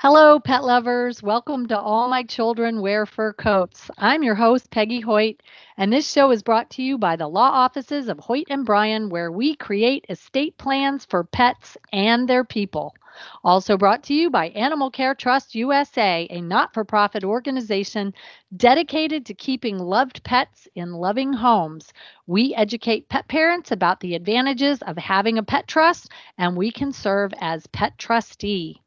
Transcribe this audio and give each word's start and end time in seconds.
Hello, 0.00 0.38
pet 0.38 0.62
lovers. 0.62 1.24
Welcome 1.24 1.66
to 1.66 1.76
All 1.76 2.08
My 2.08 2.22
Children 2.22 2.80
Wear 2.80 3.04
Fur 3.04 3.32
Coats. 3.32 3.90
I'm 3.98 4.22
your 4.22 4.36
host, 4.36 4.70
Peggy 4.70 5.00
Hoyt, 5.00 5.42
and 5.76 5.92
this 5.92 6.08
show 6.08 6.30
is 6.30 6.44
brought 6.44 6.70
to 6.70 6.84
you 6.84 6.98
by 6.98 7.16
the 7.16 7.26
law 7.26 7.50
offices 7.50 8.08
of 8.08 8.20
Hoyt 8.20 8.46
and 8.48 8.64
Bryan, 8.64 9.08
where 9.08 9.32
we 9.32 9.56
create 9.56 10.06
estate 10.08 10.56
plans 10.56 11.04
for 11.04 11.24
pets 11.24 11.76
and 11.92 12.28
their 12.28 12.44
people. 12.44 12.94
Also 13.42 13.76
brought 13.76 14.04
to 14.04 14.14
you 14.14 14.30
by 14.30 14.50
Animal 14.50 14.88
Care 14.88 15.16
Trust 15.16 15.56
USA, 15.56 16.28
a 16.30 16.40
not 16.42 16.72
for 16.72 16.84
profit 16.84 17.24
organization 17.24 18.14
dedicated 18.56 19.26
to 19.26 19.34
keeping 19.34 19.80
loved 19.80 20.22
pets 20.22 20.68
in 20.76 20.92
loving 20.92 21.32
homes. 21.32 21.92
We 22.28 22.54
educate 22.54 23.08
pet 23.08 23.26
parents 23.26 23.72
about 23.72 23.98
the 23.98 24.14
advantages 24.14 24.80
of 24.82 24.96
having 24.96 25.38
a 25.38 25.42
pet 25.42 25.66
trust, 25.66 26.12
and 26.38 26.56
we 26.56 26.70
can 26.70 26.92
serve 26.92 27.34
as 27.40 27.66
pet 27.66 27.98
trustee. 27.98 28.80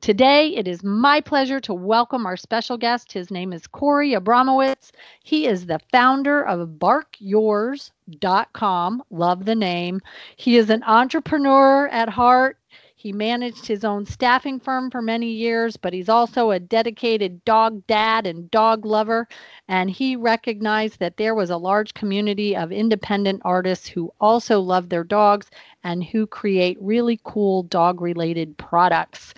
Today, 0.00 0.54
it 0.56 0.68
is 0.68 0.84
my 0.84 1.20
pleasure 1.20 1.60
to 1.60 1.74
welcome 1.74 2.24
our 2.26 2.36
special 2.36 2.78
guest. 2.78 3.12
His 3.12 3.30
name 3.30 3.52
is 3.52 3.66
Corey 3.66 4.12
Abramowitz. 4.12 4.92
He 5.22 5.46
is 5.46 5.66
the 5.66 5.80
founder 5.90 6.42
of 6.42 6.78
barkyours.com. 6.78 9.02
Love 9.10 9.44
the 9.44 9.54
name. 9.54 10.00
He 10.36 10.56
is 10.56 10.70
an 10.70 10.82
entrepreneur 10.84 11.88
at 11.88 12.08
heart. 12.08 12.56
He 13.00 13.14
managed 13.14 13.66
his 13.66 13.82
own 13.82 14.04
staffing 14.04 14.60
firm 14.60 14.90
for 14.90 15.00
many 15.00 15.30
years, 15.30 15.74
but 15.78 15.94
he's 15.94 16.10
also 16.10 16.50
a 16.50 16.60
dedicated 16.60 17.42
dog 17.46 17.86
dad 17.86 18.26
and 18.26 18.50
dog 18.50 18.84
lover. 18.84 19.26
And 19.68 19.90
he 19.90 20.16
recognized 20.16 20.98
that 20.98 21.16
there 21.16 21.34
was 21.34 21.48
a 21.48 21.56
large 21.56 21.94
community 21.94 22.54
of 22.54 22.72
independent 22.72 23.40
artists 23.42 23.88
who 23.88 24.12
also 24.20 24.60
love 24.60 24.90
their 24.90 25.02
dogs 25.02 25.46
and 25.82 26.04
who 26.04 26.26
create 26.26 26.76
really 26.78 27.18
cool 27.24 27.62
dog 27.62 28.02
related 28.02 28.58
products. 28.58 29.32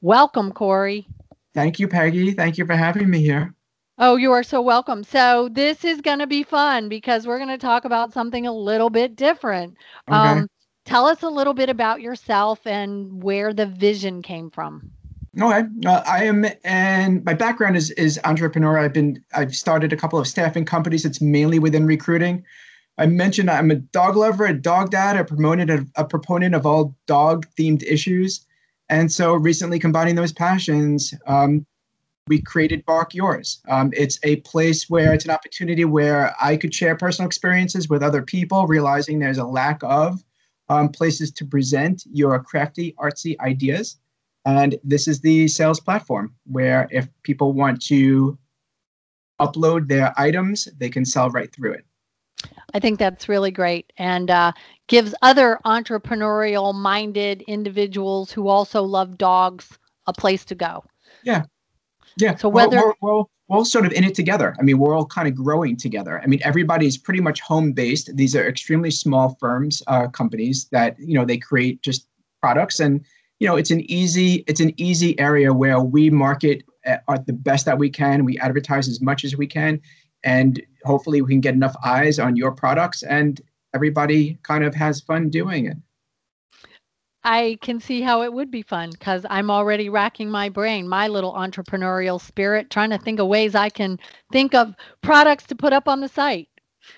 Welcome, 0.00 0.50
Corey. 0.50 1.06
Thank 1.52 1.78
you, 1.78 1.88
Peggy. 1.88 2.32
Thank 2.32 2.56
you 2.56 2.64
for 2.64 2.76
having 2.76 3.10
me 3.10 3.20
here. 3.20 3.54
Oh, 3.98 4.16
you 4.16 4.32
are 4.32 4.42
so 4.42 4.62
welcome. 4.62 5.04
So, 5.04 5.50
this 5.52 5.84
is 5.84 6.00
going 6.00 6.20
to 6.20 6.26
be 6.26 6.44
fun 6.44 6.88
because 6.88 7.26
we're 7.26 7.36
going 7.36 7.50
to 7.50 7.58
talk 7.58 7.84
about 7.84 8.14
something 8.14 8.46
a 8.46 8.52
little 8.54 8.88
bit 8.88 9.16
different. 9.16 9.76
Okay. 10.08 10.16
Um, 10.16 10.48
tell 10.84 11.06
us 11.06 11.22
a 11.22 11.28
little 11.28 11.54
bit 11.54 11.68
about 11.68 12.00
yourself 12.00 12.66
and 12.66 13.22
where 13.22 13.52
the 13.52 13.66
vision 13.66 14.22
came 14.22 14.50
from. 14.50 14.90
Okay, 15.40 15.66
uh, 15.86 16.02
I 16.06 16.24
am, 16.24 16.44
and 16.62 17.24
my 17.24 17.32
background 17.32 17.74
is 17.74 17.90
is 17.92 18.20
entrepreneur. 18.24 18.78
I've 18.78 18.92
been 18.92 19.24
I've 19.34 19.54
started 19.54 19.90
a 19.92 19.96
couple 19.96 20.18
of 20.18 20.26
staffing 20.26 20.66
companies. 20.66 21.06
It's 21.06 21.22
mainly 21.22 21.58
within 21.58 21.86
recruiting. 21.86 22.44
I 22.98 23.06
mentioned 23.06 23.50
I'm 23.50 23.70
a 23.70 23.76
dog 23.76 24.16
lover, 24.16 24.44
a 24.44 24.52
dog 24.52 24.90
dad, 24.90 25.16
a 25.16 25.24
proponent 25.24 25.70
of, 25.70 25.90
a 25.96 26.04
proponent 26.04 26.54
of 26.54 26.66
all 26.66 26.94
dog 27.06 27.46
themed 27.58 27.82
issues. 27.84 28.46
And 28.90 29.10
so 29.10 29.32
recently 29.32 29.78
combining 29.78 30.16
those 30.16 30.32
passions, 30.32 31.14
um, 31.26 31.64
we 32.28 32.42
created 32.42 32.84
Bark 32.84 33.14
Yours. 33.14 33.62
Um, 33.68 33.90
it's 33.96 34.18
a 34.22 34.36
place 34.36 34.90
where 34.90 35.14
it's 35.14 35.24
an 35.24 35.30
opportunity 35.30 35.86
where 35.86 36.36
I 36.40 36.58
could 36.58 36.74
share 36.74 36.94
personal 36.94 37.26
experiences 37.26 37.88
with 37.88 38.02
other 38.02 38.20
people, 38.20 38.66
realizing 38.66 39.18
there's 39.18 39.38
a 39.38 39.46
lack 39.46 39.80
of 39.82 40.22
um, 40.72 40.88
places 40.88 41.30
to 41.32 41.44
present 41.44 42.04
your 42.10 42.38
crafty, 42.42 42.94
artsy 42.98 43.38
ideas. 43.40 43.98
And 44.44 44.78
this 44.82 45.06
is 45.06 45.20
the 45.20 45.46
sales 45.46 45.80
platform 45.80 46.34
where 46.46 46.88
if 46.90 47.08
people 47.22 47.52
want 47.52 47.82
to 47.86 48.38
upload 49.40 49.88
their 49.88 50.12
items, 50.16 50.68
they 50.78 50.88
can 50.88 51.04
sell 51.04 51.30
right 51.30 51.52
through 51.54 51.74
it. 51.74 51.84
I 52.74 52.80
think 52.80 52.98
that's 52.98 53.28
really 53.28 53.50
great 53.50 53.92
and 53.98 54.30
uh, 54.30 54.52
gives 54.88 55.14
other 55.22 55.58
entrepreneurial 55.64 56.74
minded 56.74 57.42
individuals 57.42 58.32
who 58.32 58.48
also 58.48 58.82
love 58.82 59.18
dogs 59.18 59.78
a 60.06 60.12
place 60.12 60.44
to 60.46 60.54
go. 60.54 60.82
Yeah. 61.22 61.44
Yeah. 62.16 62.34
So 62.36 62.48
whether 62.48 62.78
we're, 62.78 62.94
we're, 63.00 63.12
we're, 63.18 63.24
we're 63.52 63.58
all 63.58 63.64
sort 63.66 63.84
of 63.84 63.92
in 63.92 64.02
it 64.02 64.14
together. 64.14 64.56
I 64.58 64.62
mean, 64.62 64.78
we're 64.78 64.96
all 64.96 65.04
kind 65.04 65.28
of 65.28 65.34
growing 65.34 65.76
together. 65.76 66.22
I 66.22 66.26
mean, 66.26 66.40
everybody's 66.42 66.96
pretty 66.96 67.20
much 67.20 67.42
home 67.42 67.72
based. 67.72 68.16
These 68.16 68.34
are 68.34 68.48
extremely 68.48 68.90
small 68.90 69.36
firms, 69.38 69.82
uh, 69.88 70.08
companies 70.08 70.68
that, 70.72 70.98
you 70.98 71.12
know, 71.12 71.26
they 71.26 71.36
create 71.36 71.82
just 71.82 72.06
products 72.40 72.80
and, 72.80 73.04
you 73.40 73.46
know, 73.46 73.56
it's 73.56 73.70
an 73.70 73.82
easy, 73.90 74.44
it's 74.46 74.60
an 74.60 74.72
easy 74.80 75.18
area 75.20 75.52
where 75.52 75.80
we 75.80 76.08
market 76.08 76.62
at, 76.86 77.04
at 77.10 77.26
the 77.26 77.34
best 77.34 77.66
that 77.66 77.76
we 77.76 77.90
can. 77.90 78.24
We 78.24 78.38
advertise 78.38 78.88
as 78.88 79.02
much 79.02 79.22
as 79.22 79.36
we 79.36 79.46
can 79.46 79.82
and 80.24 80.62
hopefully 80.84 81.20
we 81.20 81.32
can 81.32 81.42
get 81.42 81.54
enough 81.54 81.76
eyes 81.84 82.18
on 82.18 82.36
your 82.36 82.52
products 82.52 83.02
and 83.02 83.38
everybody 83.74 84.38
kind 84.44 84.64
of 84.64 84.74
has 84.74 85.02
fun 85.02 85.28
doing 85.28 85.66
it 85.66 85.76
I 87.24 87.58
can 87.62 87.80
see 87.80 88.00
how 88.00 88.22
it 88.22 88.32
would 88.32 88.50
be 88.50 88.62
fun 88.62 88.90
because 88.90 89.24
I'm 89.30 89.50
already 89.50 89.88
racking 89.88 90.30
my 90.30 90.48
brain, 90.48 90.88
my 90.88 91.08
little 91.08 91.32
entrepreneurial 91.34 92.20
spirit, 92.20 92.70
trying 92.70 92.90
to 92.90 92.98
think 92.98 93.20
of 93.20 93.28
ways 93.28 93.54
I 93.54 93.68
can 93.68 93.98
think 94.32 94.54
of 94.54 94.74
products 95.02 95.44
to 95.44 95.54
put 95.54 95.72
up 95.72 95.88
on 95.88 96.00
the 96.00 96.08
site. 96.08 96.48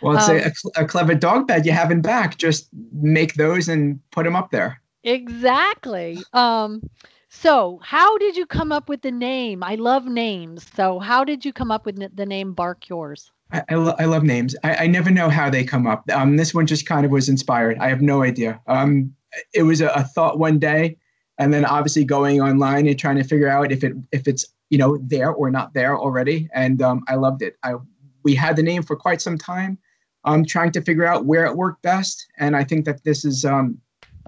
Well, 0.01 0.17
it's 0.17 0.65
um, 0.65 0.73
a, 0.77 0.85
a, 0.85 0.87
clever 0.87 1.15
dog 1.15 1.47
bed 1.47 1.67
you 1.67 1.73
have 1.73 1.91
in 1.91 2.01
back. 2.01 2.39
Just 2.39 2.69
make 2.93 3.35
those 3.35 3.69
and 3.69 4.01
put 4.12 4.25
them 4.25 4.35
up 4.35 4.51
there. 4.51 4.81
Exactly. 5.03 6.23
Um, 6.33 6.89
so, 7.29 7.81
how 7.83 8.17
did 8.17 8.37
you 8.37 8.47
come 8.47 8.73
up 8.73 8.89
with 8.89 9.03
the 9.03 9.11
name? 9.11 9.62
I 9.62 9.75
love 9.75 10.06
names. 10.06 10.67
So, 10.75 11.01
how 11.01 11.25
did 11.25 11.45
you 11.45 11.53
come 11.53 11.71
up 11.71 11.85
with 11.85 12.17
the 12.17 12.27
name 12.27 12.55
Bark 12.55 12.89
Yours? 12.89 13.31
I, 13.53 13.62
I, 13.69 13.75
lo- 13.75 13.97
I 13.99 14.05
love 14.06 14.23
names. 14.23 14.56
I, 14.65 14.75
I, 14.77 14.87
never 14.87 15.11
know 15.11 15.29
how 15.29 15.51
they 15.51 15.65
come 15.65 15.87
up. 15.87 16.05
Um, 16.11 16.37
this 16.37 16.55
one 16.55 16.67
just 16.67 16.87
kind 16.87 17.05
of 17.05 17.12
was 17.12 17.29
inspired. 17.29 17.77
I 17.79 17.89
have 17.89 18.01
no 18.01 18.23
idea. 18.23 18.61
Um, 18.67 19.15
it 19.53 19.62
was 19.62 19.81
a, 19.81 19.89
a 19.89 20.05
thought 20.05 20.39
one 20.39 20.59
day, 20.59 20.97
and 21.39 21.53
then 21.53 21.65
obviously 21.65 22.05
going 22.05 22.41
online 22.41 22.87
and 22.87 22.99
trying 22.99 23.17
to 23.17 23.25
figure 23.25 23.49
out 23.49 23.72
if 23.72 23.84
it 23.84 23.93
if 24.12 24.28
it's 24.28 24.47
you 24.71 24.78
know 24.78 24.99
there 25.03 25.33
or 25.33 25.50
not 25.50 25.75
there 25.75 25.97
already. 25.97 26.49
And 26.55 26.83
um, 26.83 27.05
I 27.09 27.17
loved 27.17 27.43
it. 27.43 27.56
I 27.62 27.75
we 28.23 28.34
had 28.34 28.56
the 28.56 28.62
name 28.62 28.83
for 28.83 28.97
quite 28.97 29.21
some 29.21 29.39
time. 29.39 29.78
Um, 30.27 30.43
trying 30.43 30.73
to 30.73 30.81
figure 30.81 31.05
out 31.05 31.27
where 31.27 31.44
it 31.44 31.55
worked 31.55 31.83
best, 31.83 32.27
and 32.39 32.56
I 32.56 32.65
think 32.65 32.87
that 32.87 33.05
this 33.05 33.27
is 33.27 33.44
um, 33.44 33.78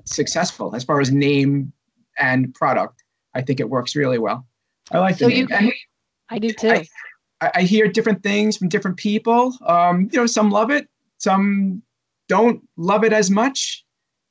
successful 0.05 0.77
as 0.77 0.85
far 0.85 1.01
as 1.01 1.11
name 1.11 1.73
and 2.19 2.55
product. 2.55 3.03
I 3.35 3.41
think 3.41 3.61
it 3.61 3.71
works 3.71 3.97
really 3.97 4.19
well. 4.19 4.47
I 4.91 4.99
like 4.99 5.17
so. 5.17 5.29
You, 5.29 5.49
I 6.29 6.39
do 6.39 6.53
too. 6.53 6.83
I, 7.41 7.51
I, 7.55 7.63
hear 7.63 7.89
different 7.89 8.23
things 8.23 8.57
from 8.57 8.69
different 8.69 8.99
people. 8.99 9.57
Um, 9.67 10.09
you 10.13 10.19
know, 10.19 10.27
some 10.27 10.51
love 10.51 10.71
it, 10.71 10.87
some 11.19 11.83
don't 12.29 12.63
love 12.77 13.05
it 13.05 13.13
as 13.13 13.31
much, 13.31 13.85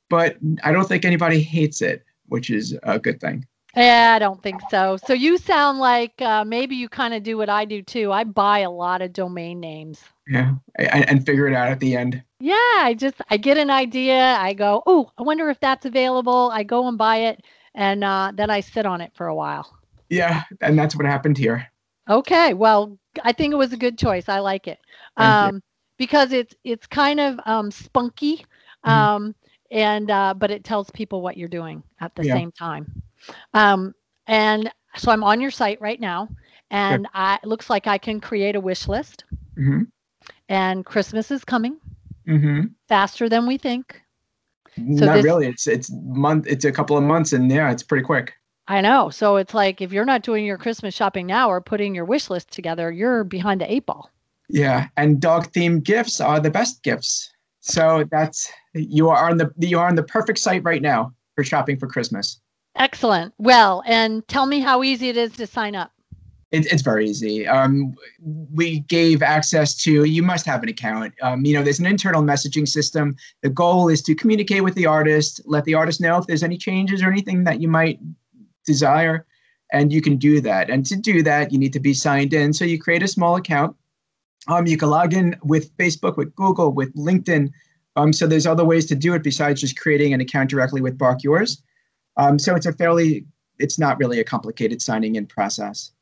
but 0.08 0.36
I 0.62 0.72
don't 0.72 0.88
think 0.88 1.04
anybody 1.04 1.40
hates 1.40 1.82
it, 1.82 2.04
which 2.28 2.50
is 2.50 2.76
a 2.82 2.98
good 2.98 3.20
thing. 3.20 3.46
Yeah, 3.76 4.14
I 4.16 4.18
don't 4.18 4.42
think 4.42 4.62
so. 4.70 4.96
So 4.96 5.12
you 5.12 5.36
sound 5.36 5.78
like 5.78 6.20
uh, 6.22 6.44
maybe 6.46 6.74
you 6.74 6.88
kind 6.88 7.12
of 7.12 7.22
do 7.22 7.36
what 7.36 7.50
I 7.50 7.66
do 7.66 7.82
too. 7.82 8.10
I 8.10 8.24
buy 8.24 8.60
a 8.60 8.70
lot 8.70 9.02
of 9.02 9.12
domain 9.12 9.60
names. 9.60 10.02
Yeah, 10.26 10.54
and, 10.76 11.08
and 11.08 11.26
figure 11.26 11.46
it 11.46 11.54
out 11.54 11.68
at 11.68 11.78
the 11.78 11.94
end. 11.94 12.22
Yeah, 12.40 12.54
I 12.56 12.96
just 12.98 13.16
I 13.28 13.36
get 13.36 13.58
an 13.58 13.70
idea. 13.70 14.18
I 14.18 14.54
go, 14.54 14.82
oh, 14.86 15.10
I 15.18 15.22
wonder 15.22 15.50
if 15.50 15.60
that's 15.60 15.84
available. 15.84 16.50
I 16.52 16.62
go 16.62 16.88
and 16.88 16.96
buy 16.96 17.18
it, 17.18 17.44
and 17.74 18.02
uh, 18.02 18.32
then 18.34 18.48
I 18.48 18.60
sit 18.60 18.86
on 18.86 19.02
it 19.02 19.12
for 19.14 19.26
a 19.26 19.34
while. 19.34 19.78
Yeah, 20.08 20.42
and 20.62 20.78
that's 20.78 20.96
what 20.96 21.04
happened 21.04 21.36
here. 21.36 21.70
Okay, 22.08 22.54
well, 22.54 22.98
I 23.24 23.32
think 23.32 23.52
it 23.52 23.56
was 23.56 23.72
a 23.72 23.76
good 23.76 23.98
choice. 23.98 24.28
I 24.28 24.38
like 24.38 24.68
it 24.68 24.78
um, 25.16 25.62
because 25.98 26.32
it's 26.32 26.54
it's 26.64 26.86
kind 26.86 27.20
of 27.20 27.38
um, 27.44 27.70
spunky, 27.70 28.36
mm-hmm. 28.86 28.90
And 29.70 30.10
uh, 30.10 30.34
but 30.36 30.50
it 30.50 30.64
tells 30.64 30.90
people 30.90 31.22
what 31.22 31.36
you're 31.36 31.48
doing 31.48 31.82
at 32.00 32.14
the 32.14 32.24
yeah. 32.24 32.34
same 32.34 32.52
time. 32.52 33.02
Um, 33.54 33.94
and 34.26 34.70
so 34.96 35.12
I'm 35.12 35.24
on 35.24 35.40
your 35.40 35.50
site 35.50 35.80
right 35.80 36.00
now, 36.00 36.28
and 36.70 37.06
I, 37.14 37.38
it 37.42 37.46
looks 37.46 37.70
like 37.70 37.86
I 37.86 37.98
can 37.98 38.20
create 38.20 38.56
a 38.56 38.60
wish 38.60 38.88
list. 38.88 39.24
Mm-hmm. 39.58 39.82
And 40.48 40.84
Christmas 40.84 41.30
is 41.30 41.44
coming 41.44 41.78
mm-hmm. 42.26 42.66
faster 42.88 43.28
than 43.28 43.46
we 43.46 43.58
think. 43.58 44.00
So 44.76 44.82
Not 44.82 45.14
this, 45.16 45.24
really. 45.24 45.46
It's 45.46 45.66
it's 45.66 45.90
month. 45.90 46.46
It's 46.46 46.64
a 46.64 46.72
couple 46.72 46.96
of 46.96 47.04
months, 47.04 47.32
and 47.32 47.50
yeah, 47.50 47.70
it's 47.70 47.82
pretty 47.82 48.04
quick. 48.04 48.34
I 48.68 48.80
know. 48.80 49.10
So 49.10 49.36
it's 49.36 49.54
like 49.54 49.80
if 49.80 49.92
you're 49.92 50.04
not 50.04 50.22
doing 50.22 50.44
your 50.44 50.58
Christmas 50.58 50.94
shopping 50.94 51.26
now 51.26 51.48
or 51.48 51.60
putting 51.60 51.94
your 51.94 52.04
wish 52.04 52.28
list 52.28 52.50
together, 52.50 52.90
you're 52.90 53.24
behind 53.24 53.60
the 53.60 53.72
eight 53.72 53.86
ball. 53.86 54.10
Yeah, 54.48 54.88
and 54.96 55.20
dog 55.20 55.50
themed 55.52 55.84
gifts 55.84 56.20
are 56.20 56.40
the 56.40 56.50
best 56.50 56.82
gifts. 56.82 57.32
So 57.66 58.04
that's 58.10 58.50
you 58.74 59.08
are 59.08 59.28
on 59.28 59.38
the 59.38 59.50
you 59.58 59.78
are 59.78 59.88
on 59.88 59.96
the 59.96 60.02
perfect 60.02 60.38
site 60.38 60.62
right 60.62 60.80
now 60.80 61.12
for 61.34 61.42
shopping 61.42 61.76
for 61.78 61.88
Christmas. 61.88 62.40
Excellent. 62.76 63.34
Well, 63.38 63.82
and 63.86 64.26
tell 64.28 64.46
me 64.46 64.60
how 64.60 64.84
easy 64.84 65.08
it 65.08 65.16
is 65.16 65.32
to 65.32 65.46
sign 65.46 65.74
up. 65.74 65.90
It, 66.52 66.66
it's 66.72 66.82
very 66.82 67.08
easy. 67.08 67.46
Um, 67.46 67.96
we 68.52 68.80
gave 68.80 69.20
access 69.20 69.74
to, 69.78 70.04
you 70.04 70.22
must 70.22 70.46
have 70.46 70.62
an 70.62 70.68
account. 70.68 71.12
Um, 71.22 71.44
you 71.44 71.54
know, 71.54 71.64
there's 71.64 71.80
an 71.80 71.86
internal 71.86 72.22
messaging 72.22 72.68
system. 72.68 73.16
The 73.42 73.48
goal 73.48 73.88
is 73.88 74.00
to 74.02 74.14
communicate 74.14 74.62
with 74.62 74.74
the 74.74 74.86
artist, 74.86 75.40
let 75.44 75.64
the 75.64 75.74
artist 75.74 76.00
know 76.00 76.18
if 76.18 76.26
there's 76.26 76.44
any 76.44 76.56
changes 76.56 77.02
or 77.02 77.10
anything 77.10 77.42
that 77.44 77.60
you 77.60 77.66
might 77.66 77.98
desire, 78.64 79.26
and 79.72 79.92
you 79.92 80.00
can 80.00 80.18
do 80.18 80.40
that. 80.42 80.70
And 80.70 80.86
to 80.86 80.94
do 80.94 81.22
that, 81.24 81.52
you 81.52 81.58
need 81.58 81.72
to 81.72 81.80
be 81.80 81.94
signed 81.94 82.32
in. 82.32 82.52
So 82.52 82.64
you 82.64 82.78
create 82.78 83.02
a 83.02 83.08
small 83.08 83.34
account. 83.34 83.74
Um, 84.48 84.66
you 84.66 84.76
can 84.76 84.90
log 84.90 85.14
in 85.14 85.36
with 85.42 85.76
Facebook, 85.76 86.16
with 86.16 86.34
Google, 86.34 86.72
with 86.72 86.94
LinkedIn. 86.94 87.50
Um, 87.96 88.12
so 88.12 88.26
there's 88.26 88.46
other 88.46 88.64
ways 88.64 88.86
to 88.86 88.94
do 88.94 89.14
it 89.14 89.22
besides 89.22 89.60
just 89.60 89.78
creating 89.78 90.12
an 90.12 90.20
account 90.20 90.50
directly 90.50 90.80
with 90.80 90.98
Bark 90.98 91.22
Yours. 91.22 91.62
Um, 92.16 92.38
so 92.38 92.54
it's 92.54 92.66
a 92.66 92.72
fairly 92.72 93.26
it's 93.58 93.78
not 93.78 93.98
really 93.98 94.20
a 94.20 94.24
complicated 94.24 94.82
signing 94.82 95.16
in 95.16 95.26
process. 95.26 95.92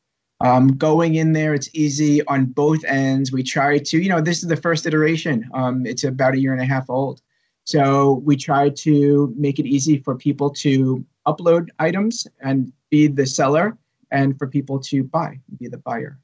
Um, 0.41 0.75
going 0.75 1.15
in 1.15 1.31
there, 1.31 1.53
it's 1.53 1.69
easy 1.73 2.25
on 2.27 2.45
both 2.45 2.83
ends. 2.83 3.31
We 3.31 3.43
try 3.43 3.77
to, 3.77 3.97
you 3.97 4.09
know, 4.09 4.19
this 4.19 4.43
is 4.43 4.49
the 4.49 4.57
first 4.57 4.85
iteration. 4.85 5.49
Um, 5.53 5.85
it's 5.85 6.03
about 6.03 6.33
a 6.33 6.39
year 6.39 6.51
and 6.51 6.61
a 6.61 6.65
half 6.65 6.89
old. 6.89 7.21
So 7.63 8.21
we 8.25 8.35
try 8.35 8.69
to 8.69 9.33
make 9.37 9.59
it 9.59 9.65
easy 9.65 9.97
for 9.99 10.15
people 10.15 10.49
to 10.51 11.03
upload 11.25 11.69
items 11.79 12.27
and 12.41 12.71
be 12.89 13.07
the 13.07 13.25
seller 13.25 13.77
and 14.11 14.37
for 14.37 14.47
people 14.47 14.79
to 14.79 15.03
buy, 15.03 15.39
be 15.57 15.67
the 15.67 15.77
buyer. 15.77 16.19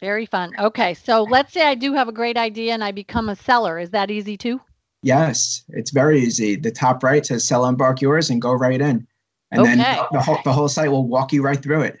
Very 0.00 0.26
fun. 0.26 0.52
Okay, 0.58 0.94
so 0.94 1.22
let's 1.22 1.52
say 1.52 1.66
I 1.66 1.74
do 1.74 1.94
have 1.94 2.08
a 2.08 2.12
great 2.12 2.36
idea 2.36 2.74
and 2.74 2.84
I 2.84 2.92
become 2.92 3.28
a 3.28 3.36
seller. 3.36 3.78
Is 3.78 3.90
that 3.90 4.10
easy 4.10 4.36
too? 4.36 4.60
Yes, 5.02 5.62
it's 5.68 5.90
very 5.90 6.20
easy. 6.20 6.56
The 6.56 6.70
top 6.70 7.02
right 7.02 7.24
says 7.24 7.46
sell 7.46 7.66
embark 7.66 8.00
yours 8.00 8.30
and 8.30 8.40
go 8.40 8.52
right 8.52 8.80
in. 8.80 9.06
And 9.50 9.60
okay. 9.60 9.76
then 9.76 9.98
the 10.12 10.20
whole, 10.20 10.38
the 10.44 10.52
whole 10.52 10.68
site 10.68 10.90
will 10.90 11.06
walk 11.06 11.32
you 11.32 11.42
right 11.42 11.62
through 11.62 11.82
it. 11.82 12.00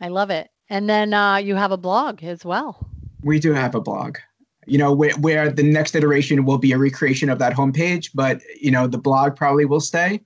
I 0.00 0.08
love 0.08 0.30
it. 0.30 0.50
And 0.68 0.88
then 0.88 1.12
uh, 1.12 1.36
you 1.36 1.56
have 1.56 1.72
a 1.72 1.76
blog 1.76 2.24
as 2.24 2.44
well. 2.44 2.88
We 3.22 3.38
do 3.38 3.52
have 3.52 3.74
a 3.74 3.80
blog. 3.80 4.16
You 4.66 4.78
know, 4.78 4.92
where, 4.92 5.12
where 5.18 5.50
the 5.50 5.62
next 5.62 5.94
iteration 5.94 6.44
will 6.44 6.58
be 6.58 6.72
a 6.72 6.78
recreation 6.78 7.28
of 7.28 7.38
that 7.38 7.54
homepage, 7.54 8.10
but 8.14 8.40
you 8.60 8.70
know, 8.70 8.86
the 8.86 8.98
blog 8.98 9.36
probably 9.36 9.64
will 9.64 9.80
stay. 9.80 10.20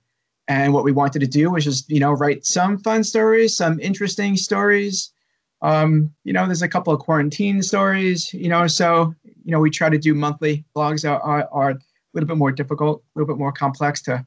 And 0.47 0.73
what 0.73 0.83
we 0.83 0.91
wanted 0.91 1.19
to 1.19 1.27
do 1.27 1.51
was 1.51 1.63
just, 1.63 1.89
you 1.89 1.99
know, 1.99 2.11
write 2.11 2.45
some 2.45 2.77
fun 2.77 3.03
stories, 3.03 3.57
some 3.57 3.79
interesting 3.79 4.37
stories. 4.37 5.11
Um, 5.61 6.13
you 6.23 6.33
know, 6.33 6.45
there's 6.45 6.61
a 6.61 6.67
couple 6.67 6.93
of 6.93 6.99
quarantine 6.99 7.61
stories, 7.63 8.33
you 8.33 8.49
know, 8.49 8.67
so, 8.67 9.15
you 9.23 9.51
know, 9.51 9.59
we 9.59 9.69
try 9.69 9.89
to 9.89 9.97
do 9.97 10.13
monthly 10.13 10.65
blogs 10.75 11.09
are, 11.09 11.19
are, 11.21 11.47
are 11.51 11.69
a 11.71 11.77
little 12.13 12.27
bit 12.27 12.37
more 12.37 12.51
difficult, 12.51 13.03
a 13.15 13.19
little 13.19 13.33
bit 13.33 13.39
more 13.39 13.51
complex 13.51 14.01
to 14.03 14.25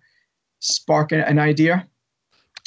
spark 0.60 1.12
an 1.12 1.38
idea. 1.38 1.86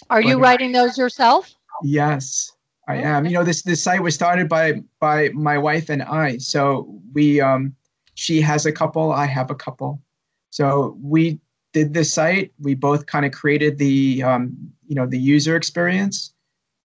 Are 0.10 0.22
you 0.22 0.40
writing 0.40 0.72
those 0.72 0.98
yourself? 0.98 1.54
Yes. 1.84 2.52
I 2.88 2.98
am. 2.98 3.26
You 3.26 3.34
know, 3.34 3.44
this 3.44 3.62
this 3.62 3.82
site 3.82 4.02
was 4.02 4.16
started 4.16 4.50
by 4.50 4.82
by 5.00 5.30
my 5.30 5.58
wife 5.58 5.90
and 5.90 6.02
I. 6.04 6.38
So 6.38 7.00
we 7.14 7.40
um 7.40 7.76
she 8.16 8.42
has 8.42 8.66
a 8.66 8.72
couple, 8.72 9.12
I 9.12 9.26
have 9.26 9.52
a 9.52 9.56
couple. 9.56 10.02
So 10.50 10.98
we 11.02 11.40
did 11.74 11.94
this 11.94 12.14
site. 12.14 12.52
We 12.60 12.76
both 12.76 13.06
kind 13.06 13.26
of 13.26 13.32
created 13.32 13.78
the 13.78 14.24
um, 14.24 14.58
you 14.88 14.96
know, 14.96 15.06
the 15.06 15.18
user 15.18 15.56
experience 15.56 16.31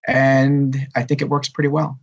and 0.06 0.76
I 0.94 1.02
think 1.02 1.22
it 1.22 1.28
works 1.28 1.48
pretty 1.48 1.68
well. 1.68 1.98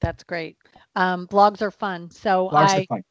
That's 0.00 0.22
great. 0.24 0.56
Um, 0.96 1.26
blogs 1.26 1.62
are 1.62 1.70
fun. 1.70 2.10
So 2.10 2.50
blogs 2.52 2.70
I 2.70 2.86
fun. 2.86 3.02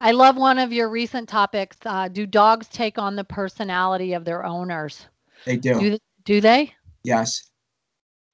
I 0.00 0.12
love 0.12 0.36
one 0.36 0.58
of 0.58 0.72
your 0.72 0.90
recent 0.90 1.28
topics. 1.28 1.78
Uh, 1.84 2.08
do 2.08 2.26
dogs 2.26 2.68
take 2.68 2.98
on 2.98 3.16
the 3.16 3.24
personality 3.24 4.12
of 4.12 4.24
their 4.24 4.44
owners? 4.44 5.06
They 5.46 5.56
do. 5.56 5.80
Do, 5.80 5.98
do 6.24 6.40
they? 6.40 6.74
Yes 7.02 7.50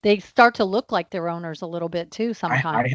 they 0.03 0.19
start 0.19 0.55
to 0.57 0.65
look 0.65 0.93
like 0.93 1.11
their 1.11 1.29
owners 1.29 1.63
a 1.63 1.67
little 1.67 1.89
bit 1.89 2.11
too 2.11 2.35
sometimes. 2.35 2.95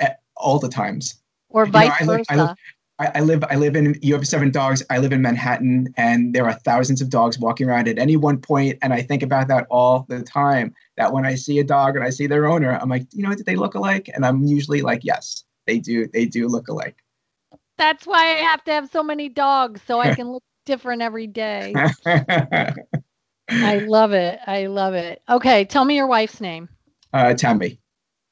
I, 0.00 0.04
I, 0.04 0.14
all 0.36 0.58
the 0.58 0.68
times. 0.68 1.22
Or 1.48 1.66
vice 1.66 1.88
know, 2.00 2.14
I 2.14 2.16
versa. 2.16 2.36
Live, 2.36 2.56
I, 2.98 3.12
I 3.16 3.20
live, 3.20 3.44
I 3.50 3.56
live 3.56 3.76
in. 3.76 3.98
You 4.00 4.14
have 4.14 4.26
seven 4.26 4.50
dogs. 4.50 4.82
I 4.88 4.98
live 4.98 5.12
in 5.12 5.20
Manhattan, 5.20 5.92
and 5.96 6.34
there 6.34 6.46
are 6.46 6.54
thousands 6.54 7.02
of 7.02 7.10
dogs 7.10 7.38
walking 7.38 7.68
around 7.68 7.88
at 7.88 7.98
any 7.98 8.16
one 8.16 8.38
point, 8.38 8.78
and 8.82 8.92
I 8.92 9.02
think 9.02 9.22
about 9.22 9.48
that 9.48 9.66
all 9.70 10.06
the 10.08 10.22
time. 10.22 10.74
That 10.96 11.12
when 11.12 11.26
I 11.26 11.34
see 11.34 11.58
a 11.58 11.64
dog 11.64 11.96
and 11.96 12.04
I 12.04 12.10
see 12.10 12.26
their 12.26 12.46
owner, 12.46 12.70
I'm 12.70 12.88
like, 12.88 13.06
you 13.12 13.22
know, 13.22 13.34
do 13.34 13.42
they 13.42 13.56
look 13.56 13.74
alike? 13.74 14.08
And 14.14 14.24
I'm 14.24 14.44
usually 14.44 14.80
like, 14.80 15.04
yes, 15.04 15.44
they 15.66 15.78
do. 15.78 16.06
They 16.08 16.24
do 16.24 16.48
look 16.48 16.68
alike. 16.68 16.96
That's 17.76 18.06
why 18.06 18.22
I 18.22 18.38
have 18.38 18.64
to 18.64 18.72
have 18.72 18.88
so 18.90 19.02
many 19.02 19.28
dogs, 19.28 19.82
so 19.86 20.00
I 20.00 20.10
can 20.14 20.32
look 20.32 20.42
different 20.64 21.02
every 21.02 21.26
day. 21.26 21.74
I 22.06 23.78
love 23.78 24.12
it. 24.12 24.40
I 24.46 24.66
love 24.66 24.94
it. 24.94 25.22
Okay, 25.28 25.66
tell 25.66 25.84
me 25.84 25.96
your 25.96 26.06
wife's 26.06 26.40
name. 26.40 26.68
Uh, 27.12 27.34
Tammy. 27.34 27.78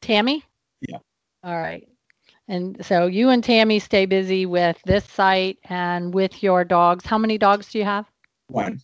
Tammy? 0.01 0.43
Yeah. 0.81 0.99
All 1.43 1.57
right. 1.59 1.87
And 2.49 2.85
so 2.85 3.07
you 3.07 3.31
and 3.31 3.43
Tammy 3.43 3.79
stay 3.79 4.07
busy 4.07 4.45
with 4.47 4.79
this 4.85 5.05
site 5.05 5.59
and 5.65 6.13
with 6.13 6.43
your 6.43 6.65
dogs. 6.65 7.07
How 7.07 7.19
many 7.19 7.39
dogs 7.39 7.71
do 7.71 7.79
you 7.79 7.85
have? 7.85 8.07
One. 8.49 8.81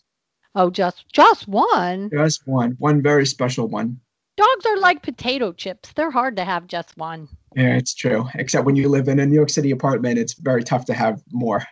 Oh, 0.54 0.70
just 0.70 1.12
just 1.12 1.46
one. 1.46 2.10
Just 2.10 2.46
one. 2.46 2.76
One 2.78 3.02
very 3.02 3.26
special 3.26 3.68
one. 3.68 4.00
Dogs 4.36 4.66
are 4.66 4.78
like 4.78 5.02
potato 5.02 5.52
chips. 5.52 5.92
They're 5.92 6.10
hard 6.10 6.36
to 6.36 6.44
have 6.44 6.66
just 6.66 6.96
one. 6.96 7.28
Yeah, 7.54 7.76
it's 7.76 7.94
true. 7.94 8.26
Except 8.34 8.64
when 8.64 8.76
you 8.76 8.88
live 8.88 9.08
in 9.08 9.20
a 9.20 9.26
New 9.26 9.34
York 9.34 9.50
City 9.50 9.70
apartment, 9.70 10.18
it's 10.18 10.34
very 10.34 10.64
tough 10.64 10.86
to 10.86 10.94
have 10.94 11.22
more. 11.30 11.62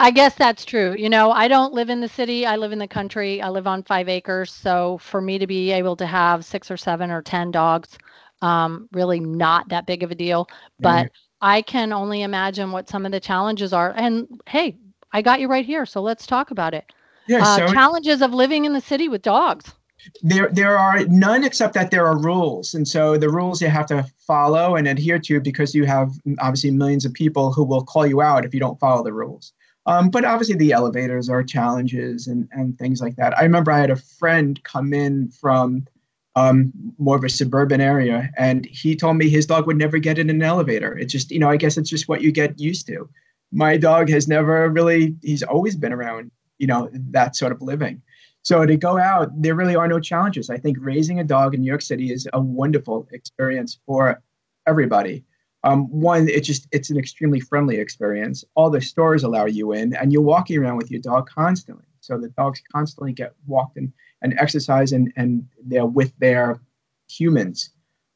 I 0.00 0.10
guess 0.10 0.34
that's 0.34 0.64
true. 0.64 0.94
You 0.98 1.08
know, 1.08 1.30
I 1.30 1.48
don't 1.48 1.72
live 1.72 1.90
in 1.90 2.00
the 2.00 2.08
city. 2.08 2.46
I 2.46 2.56
live 2.56 2.72
in 2.72 2.78
the 2.78 2.88
country. 2.88 3.40
I 3.40 3.48
live 3.48 3.66
on 3.66 3.82
five 3.82 4.08
acres. 4.08 4.52
So 4.52 4.98
for 4.98 5.20
me 5.20 5.38
to 5.38 5.46
be 5.46 5.70
able 5.72 5.96
to 5.96 6.06
have 6.06 6.44
six 6.44 6.70
or 6.70 6.76
seven 6.76 7.10
or 7.10 7.22
10 7.22 7.50
dogs, 7.50 7.98
um, 8.42 8.88
really 8.92 9.20
not 9.20 9.68
that 9.68 9.86
big 9.86 10.02
of 10.02 10.10
a 10.10 10.14
deal. 10.14 10.48
But 10.80 11.06
mm-hmm. 11.06 11.14
I 11.40 11.62
can 11.62 11.92
only 11.92 12.22
imagine 12.22 12.72
what 12.72 12.88
some 12.88 13.06
of 13.06 13.12
the 13.12 13.20
challenges 13.20 13.72
are. 13.72 13.92
And 13.96 14.40
hey, 14.46 14.76
I 15.12 15.22
got 15.22 15.40
you 15.40 15.48
right 15.48 15.64
here. 15.64 15.86
So 15.86 16.00
let's 16.00 16.26
talk 16.26 16.50
about 16.50 16.74
it. 16.74 16.92
Yeah, 17.26 17.42
uh, 17.42 17.56
so 17.58 17.72
challenges 17.72 18.22
of 18.22 18.32
living 18.32 18.64
in 18.64 18.72
the 18.72 18.80
city 18.80 19.08
with 19.08 19.22
dogs. 19.22 19.72
There, 20.22 20.48
there 20.48 20.78
are 20.78 21.04
none 21.06 21.44
except 21.44 21.74
that 21.74 21.90
there 21.90 22.06
are 22.06 22.18
rules, 22.18 22.72
and 22.72 22.86
so 22.86 23.18
the 23.18 23.28
rules 23.28 23.60
you 23.60 23.68
have 23.68 23.86
to 23.86 24.06
follow 24.18 24.76
and 24.76 24.86
adhere 24.86 25.18
to 25.18 25.40
because 25.40 25.74
you 25.74 25.84
have 25.84 26.12
obviously 26.38 26.70
millions 26.70 27.04
of 27.04 27.12
people 27.12 27.52
who 27.52 27.64
will 27.64 27.84
call 27.84 28.06
you 28.06 28.22
out 28.22 28.44
if 28.44 28.54
you 28.54 28.60
don't 28.60 28.78
follow 28.78 29.02
the 29.02 29.12
rules. 29.12 29.52
Um, 29.86 30.08
but 30.08 30.24
obviously, 30.24 30.54
the 30.54 30.72
elevators 30.72 31.28
are 31.28 31.42
challenges 31.42 32.26
and, 32.26 32.48
and 32.52 32.78
things 32.78 33.00
like 33.00 33.16
that. 33.16 33.36
I 33.36 33.42
remember 33.42 33.72
I 33.72 33.80
had 33.80 33.90
a 33.90 33.96
friend 33.96 34.62
come 34.62 34.94
in 34.94 35.30
from 35.30 35.86
um, 36.38 36.72
more 36.98 37.16
of 37.18 37.24
a 37.24 37.36
suburban 37.40 37.80
area, 37.80 38.18
and 38.36 38.58
he 38.80 38.90
told 38.96 39.16
me 39.16 39.28
his 39.28 39.46
dog 39.46 39.66
would 39.66 39.82
never 39.84 39.98
get 39.98 40.18
in 40.18 40.30
an 40.30 40.42
elevator. 40.42 40.92
It's 41.00 41.14
just, 41.16 41.30
you 41.30 41.40
know, 41.40 41.50
I 41.54 41.58
guess 41.62 41.78
it's 41.78 41.90
just 41.94 42.08
what 42.08 42.22
you 42.22 42.32
get 42.32 42.60
used 42.68 42.86
to. 42.86 42.98
My 43.50 43.78
dog 43.78 44.04
has 44.10 44.26
never 44.28 44.56
really, 44.78 45.02
he's 45.22 45.44
always 45.54 45.76
been 45.76 45.94
around, 45.98 46.30
you 46.62 46.68
know, 46.70 46.90
that 47.12 47.36
sort 47.36 47.52
of 47.52 47.62
living. 47.72 48.02
So 48.42 48.66
to 48.66 48.76
go 48.76 48.98
out, 49.10 49.28
there 49.42 49.56
really 49.60 49.76
are 49.76 49.88
no 49.88 50.00
challenges. 50.00 50.50
I 50.50 50.58
think 50.62 50.76
raising 50.80 51.18
a 51.20 51.24
dog 51.24 51.54
in 51.54 51.60
New 51.60 51.72
York 51.74 51.82
City 51.82 52.12
is 52.16 52.28
a 52.32 52.40
wonderful 52.40 53.08
experience 53.18 53.80
for 53.86 54.22
everybody. 54.66 55.24
Um, 55.64 55.80
one, 55.90 56.28
it's 56.28 56.46
just 56.46 56.68
it's 56.76 56.90
an 56.90 56.98
extremely 56.98 57.40
friendly 57.40 57.76
experience. 57.84 58.44
All 58.54 58.70
the 58.70 58.80
stores 58.80 59.24
allow 59.24 59.46
you 59.58 59.72
in, 59.72 59.94
and 59.98 60.12
you're 60.12 60.30
walking 60.34 60.56
around 60.58 60.78
with 60.78 60.90
your 60.90 61.02
dog 61.02 61.28
constantly. 61.40 61.88
So 62.00 62.12
the 62.16 62.32
dogs 62.40 62.60
constantly 62.72 63.12
get 63.12 63.32
walked 63.46 63.76
and, 63.76 63.92
and 64.22 64.34
exercise, 64.38 64.92
and 64.92 65.12
and 65.16 65.46
they're 65.64 65.86
with 65.86 66.12
their 66.18 66.60
humans. 67.08 67.70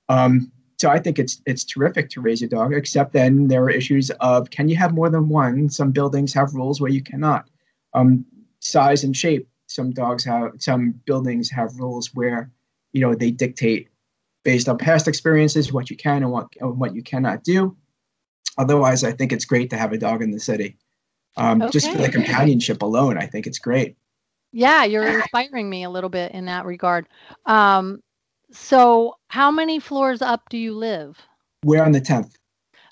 Um, 0.09 0.53
so 0.79 0.91
I 0.91 0.99
think 0.99 1.19
it's 1.19 1.41
it's 1.47 1.65
terrific 1.65 2.11
to 2.11 2.21
raise 2.21 2.43
a 2.43 2.49
dog. 2.49 2.75
Except 2.75 3.13
then 3.13 3.49
there 3.49 3.63
are 3.63 3.71
issues 3.71 4.11
of 4.21 4.51
can 4.51 4.69
you 4.69 4.77
have 4.77 4.95
more 4.95 5.11
than 5.11 5.29
one? 5.29 5.69
Some 5.71 5.93
buildings 5.93 6.33
have 6.35 6.55
rules 6.55 6.81
where 6.81 6.91
you 6.91 7.03
cannot. 7.03 7.49
Um, 7.95 8.25
size 8.61 9.05
and 9.05 9.17
shape. 9.17 9.49
Some 9.67 9.93
dogs 9.93 10.25
have 10.25 10.53
some 10.59 11.01
buildings 11.07 11.51
have 11.51 11.79
rules 11.79 12.11
where 12.15 12.51
you 12.93 13.01
know 13.01 13.15
they 13.15 13.31
dictate 13.31 13.89
based 14.45 14.69
on 14.69 14.79
past 14.79 15.09
experiences, 15.09 15.73
what 15.73 15.91
you 15.91 15.97
can 15.97 16.23
and 16.23 16.33
what, 16.33 16.49
and 16.61 16.79
what 16.79 16.95
you 16.95 17.03
cannot 17.03 17.45
do. 17.45 17.77
Otherwise, 18.59 19.05
I 19.05 19.13
think 19.13 19.33
it's 19.33 19.45
great 19.45 19.71
to 19.71 19.77
have 19.77 19.93
a 19.93 19.99
dog 19.99 20.23
in 20.23 20.31
the 20.31 20.41
city. 20.41 20.77
Um, 21.37 21.63
okay. 21.63 21.71
Just 21.71 21.91
for 21.91 21.99
the 21.99 22.11
companionship 22.11 22.83
alone, 22.83 23.17
I 23.17 23.27
think 23.27 23.47
it's 23.47 23.59
great. 23.59 23.97
Yeah, 24.53 24.85
you're 24.85 25.21
inspiring 25.21 25.69
me 25.69 25.83
a 25.83 25.91
little 25.91 26.11
bit 26.11 26.33
in 26.33 26.45
that 26.45 26.67
regard. 26.67 27.09
Um, 27.47 28.03
so, 28.53 29.17
how 29.29 29.51
many 29.51 29.81
floors 29.81 30.21
up 30.21 30.49
do 30.51 30.59
you 30.59 30.75
live? 30.75 31.19
We're 31.65 31.83
on 31.83 31.93
the 31.93 32.01
10th. 32.01 32.35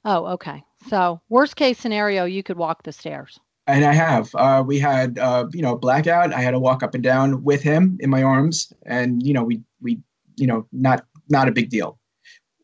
Oh, 0.04 0.26
okay. 0.26 0.62
So, 0.88 1.20
worst 1.28 1.56
case 1.56 1.78
scenario, 1.78 2.24
you 2.24 2.42
could 2.42 2.56
walk 2.56 2.82
the 2.82 2.92
stairs. 2.92 3.38
And 3.66 3.84
I 3.84 3.92
have. 3.92 4.34
Uh, 4.34 4.64
we 4.66 4.78
had, 4.78 5.18
uh, 5.18 5.46
you 5.52 5.60
know, 5.60 5.76
blackout. 5.76 6.32
I 6.32 6.40
had 6.40 6.52
to 6.52 6.58
walk 6.58 6.82
up 6.82 6.94
and 6.94 7.04
down 7.04 7.44
with 7.44 7.62
him 7.62 7.98
in 8.00 8.10
my 8.10 8.22
arms, 8.22 8.72
and 8.86 9.24
you 9.24 9.32
know, 9.32 9.44
we 9.44 9.60
we, 9.80 10.00
you 10.36 10.46
know, 10.46 10.66
not 10.72 11.04
not 11.28 11.46
a 11.46 11.52
big 11.52 11.68
deal. 11.68 11.98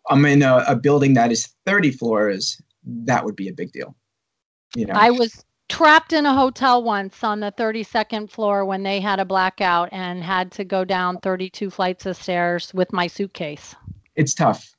I'm 0.09 0.25
in 0.25 0.43
a, 0.43 0.65
a 0.67 0.75
building 0.75 1.15
that 1.15 1.31
is 1.31 1.49
30 1.67 1.93
floors. 1.93 2.61
That 2.85 3.25
would 3.25 3.37
be 3.37 3.49
a 3.49 3.53
big 3.53 3.73
deal. 3.73 3.95
You 4.75 4.87
know, 4.87 4.95
I 4.95 5.11
was 5.11 5.45
trapped 5.69 6.13
in 6.13 6.27
a 6.27 6.35
hotel 6.35 6.83
once 6.83 7.25
on 7.25 7.41
the 7.41 7.53
32nd 7.53 8.31
floor 8.31 8.65
when 8.65 8.83
they 8.83 9.01
had 9.01 9.21
a 9.21 9.25
blackout 9.25 9.89
and 9.93 10.23
had 10.23 10.53
to 10.53 10.65
go 10.65 10.85
down 10.85 11.19
32 11.21 11.71
flights 11.71 12.07
of 12.07 12.17
stairs 12.17 12.73
with 12.73 12.93
my 12.93 13.07
suitcase. 13.07 13.75
It's 14.15 14.35
tough. 14.35 14.75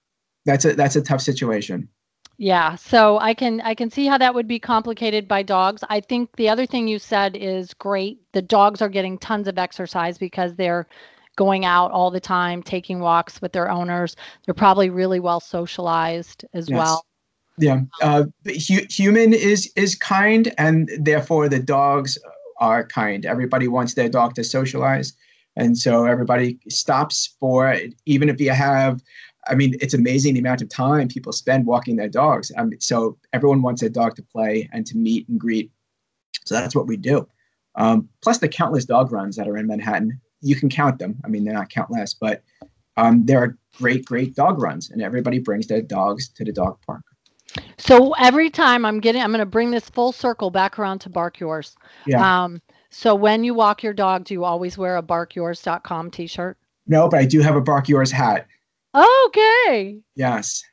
That's 0.46 0.66
a 0.66 0.74
that's 0.74 0.96
a 0.96 1.02
tough 1.02 1.22
situation. 1.22 1.90
Yeah, 2.38 2.76
so 2.76 3.18
I 3.20 3.34
can 3.34 3.62
I 3.62 3.74
can 3.74 3.90
see 3.90 4.06
how 4.06 4.18
that 4.20 4.34
would 4.34 4.48
be 4.48 4.60
complicated 4.60 5.28
by 5.28 5.44
dogs. 5.44 5.84
I 5.90 6.00
think 6.00 6.36
the 6.36 6.50
other 6.50 6.66
thing 6.66 6.88
you 6.88 7.00
said 7.00 7.36
is 7.36 7.74
great. 7.74 8.20
The 8.32 8.42
dogs 8.42 8.82
are 8.82 8.90
getting 8.90 9.18
tons 9.18 9.48
of 9.48 9.58
exercise 9.58 10.18
because 10.18 10.56
they're 10.56 10.88
going 11.36 11.66
out 11.66 11.92
all 11.92 12.12
the 12.12 12.20
time, 12.20 12.64
taking 12.64 13.00
walks 13.00 13.42
with 13.42 13.54
their 13.54 13.70
owners. 13.70 14.16
They're 14.46 14.54
probably 14.54 14.90
really 14.90 15.20
well 15.20 15.40
socialized 15.40 16.46
as 16.54 16.70
yes. 16.70 16.78
well. 16.78 17.06
Yeah, 17.60 17.82
uh, 18.02 18.26
hu- 18.46 18.86
human 18.90 19.34
is 19.34 19.72
is 19.76 19.96
kind, 19.96 20.54
and 20.58 20.90
therefore 21.00 21.50
the 21.50 21.60
dogs 21.60 22.18
are 22.60 22.86
kind. 22.86 23.26
Everybody 23.26 23.68
wants 23.68 23.94
their 23.94 24.10
dog 24.10 24.36
to 24.36 24.44
socialize. 24.44 25.14
And 25.56 25.76
so 25.76 26.06
everybody 26.06 26.60
stops 26.70 27.36
for 27.40 27.68
it, 27.72 27.96
even 28.06 28.30
if 28.30 28.40
you 28.40 28.52
have 28.52 29.02
I 29.50 29.56
mean, 29.56 29.76
it's 29.82 29.94
amazing 29.94 30.34
the 30.34 30.40
amount 30.40 30.62
of 30.62 30.70
time 30.70 31.08
people 31.08 31.32
spend 31.32 31.66
walking 31.66 31.96
their 31.96 32.10
dogs. 32.10 32.52
Um, 32.58 32.72
so 32.80 33.18
everyone 33.34 33.62
wants 33.62 33.82
their 33.82 33.90
dog 33.90 34.16
to 34.18 34.24
play 34.24 34.70
and 34.74 34.86
to 34.88 34.98
meet 34.98 35.28
and 35.30 35.40
greet. 35.40 35.72
So 36.46 36.56
that's 36.56 36.76
what 36.76 36.88
we 36.88 36.98
do. 36.98 37.28
Um, 37.76 38.10
plus 38.22 38.40
the 38.40 38.50
countless 38.50 38.86
dog 38.86 39.12
runs 39.12 39.36
that 39.36 39.48
are 39.48 39.58
in 39.58 39.68
Manhattan. 39.68 40.20
You 40.42 40.56
can 40.56 40.70
count 40.70 41.00
them. 41.00 41.18
I 41.24 41.28
mean, 41.28 41.44
they're 41.44 41.54
not 41.54 41.70
countless, 41.70 42.14
but 42.14 42.44
um, 42.98 43.26
there 43.26 43.40
are 43.40 43.58
great, 43.78 44.06
great 44.06 44.36
dog 44.36 44.62
runs, 44.62 44.90
and 44.90 45.02
everybody 45.02 45.40
brings 45.40 45.68
their 45.68 45.82
dogs 45.82 46.30
to 46.30 46.44
the 46.44 46.52
dog 46.52 46.80
park. 46.86 47.04
So 47.78 48.14
every 48.14 48.50
time 48.50 48.86
I'm 48.86 49.00
getting, 49.00 49.22
I'm 49.22 49.32
going 49.32 49.40
to 49.40 49.46
bring 49.46 49.72
this 49.72 49.90
full 49.90 50.12
circle 50.12 50.50
back 50.50 50.80
around 50.80 51.00
to 51.00 51.10
Bark 51.10 51.40
Yours. 51.40 51.76
Yeah. 52.06 52.44
Um, 52.44 52.62
so 52.90 53.14
when 53.14 53.44
you 53.44 53.54
walk 53.54 53.84
your 53.84 53.94
dog, 53.94 54.24
do 54.24 54.34
you 54.34 54.44
always 54.44 54.78
wear 54.78 54.98
a 54.98 55.04
barkyours.com 55.04 56.12
t-shirt? 56.12 56.58
No, 56.88 57.08
but 57.10 57.20
I 57.20 57.26
do 57.26 57.42
have 57.42 57.56
a 57.56 57.62
Bark 57.62 57.90
Yours 57.90 58.12
hat. 58.12 58.48
Okay. 58.96 60.00
Yes. 60.16 60.64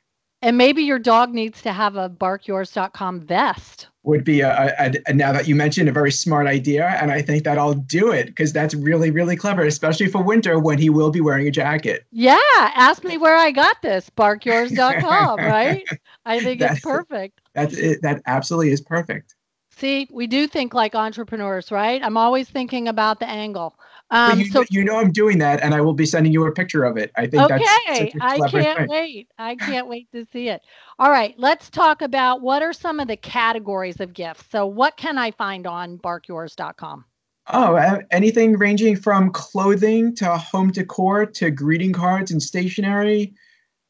And 0.45 0.59
maybe 0.59 0.83
your 0.83 0.99
dog 0.99 1.33
needs 1.33 1.63
to 1.63 1.73
have 1.73 1.95
a 1.95 2.07
barkyours.com 2.07 3.21
vest. 3.21 3.87
Would 4.03 4.23
be 4.23 4.41
a, 4.41 4.75
a, 4.77 4.93
a, 5.07 5.13
now 5.13 5.31
that 5.31 5.47
you 5.47 5.55
mentioned 5.55 5.89
a 5.89 5.91
very 5.91 6.11
smart 6.11 6.45
idea, 6.45 6.85
and 7.01 7.11
I 7.11 7.23
think 7.23 7.43
that 7.45 7.57
I'll 7.57 7.73
do 7.73 8.11
it 8.11 8.27
because 8.27 8.53
that's 8.53 8.75
really 8.75 9.09
really 9.09 9.35
clever, 9.35 9.63
especially 9.63 10.05
for 10.05 10.21
winter 10.21 10.59
when 10.59 10.77
he 10.77 10.91
will 10.91 11.09
be 11.09 11.19
wearing 11.19 11.47
a 11.47 11.51
jacket. 11.51 12.05
Yeah, 12.11 12.37
ask 12.53 13.03
me 13.03 13.17
where 13.17 13.35
I 13.35 13.49
got 13.49 13.81
this 13.81 14.11
barkyours.com, 14.11 15.39
right? 15.39 15.83
I 16.27 16.39
think 16.39 16.61
it's 16.61 16.79
perfect. 16.81 17.41
That's 17.55 17.75
it, 17.75 18.03
that 18.03 18.21
absolutely 18.27 18.71
is 18.71 18.81
perfect. 18.81 19.33
See, 19.71 20.07
we 20.11 20.27
do 20.27 20.45
think 20.45 20.75
like 20.75 20.93
entrepreneurs, 20.93 21.71
right? 21.71 22.03
I'm 22.03 22.17
always 22.17 22.47
thinking 22.47 22.87
about 22.87 23.19
the 23.19 23.27
angle. 23.27 23.75
Um, 24.11 24.39
you, 24.39 24.45
so 24.45 24.63
you 24.69 24.83
know 24.83 24.97
I'm 24.99 25.11
doing 25.11 25.39
that, 25.39 25.61
and 25.61 25.73
I 25.73 25.81
will 25.81 25.93
be 25.93 26.05
sending 26.05 26.31
you 26.31 26.45
a 26.45 26.51
picture 26.51 26.83
of 26.83 26.95
it. 26.95 27.11
I 27.15 27.25
think 27.25 27.47
that's 27.49 27.63
okay, 27.89 28.13
I 28.21 28.37
can't 28.49 28.77
thing. 28.79 28.87
wait. 28.87 29.29
I 29.39 29.55
can't 29.55 29.87
wait 29.87 30.11
to 30.11 30.25
see 30.31 30.49
it. 30.49 30.61
All 30.99 31.09
right, 31.09 31.33
let's 31.37 31.69
talk 31.69 32.01
about 32.01 32.41
what 32.41 32.61
are 32.61 32.73
some 32.73 32.99
of 32.99 33.07
the 33.07 33.17
categories 33.17 33.99
of 33.99 34.13
gifts. 34.13 34.45
So, 34.51 34.67
what 34.67 34.95
can 34.97 35.17
I 35.17 35.31
find 35.31 35.65
on 35.65 35.97
barkyours.com? 35.97 37.05
Oh, 37.51 37.99
anything 38.11 38.57
ranging 38.57 38.95
from 38.95 39.31
clothing 39.31 40.15
to 40.15 40.37
home 40.37 40.71
decor 40.71 41.25
to 41.25 41.51
greeting 41.51 41.93
cards 41.93 42.31
and 42.31 42.41
stationery. 42.41 43.33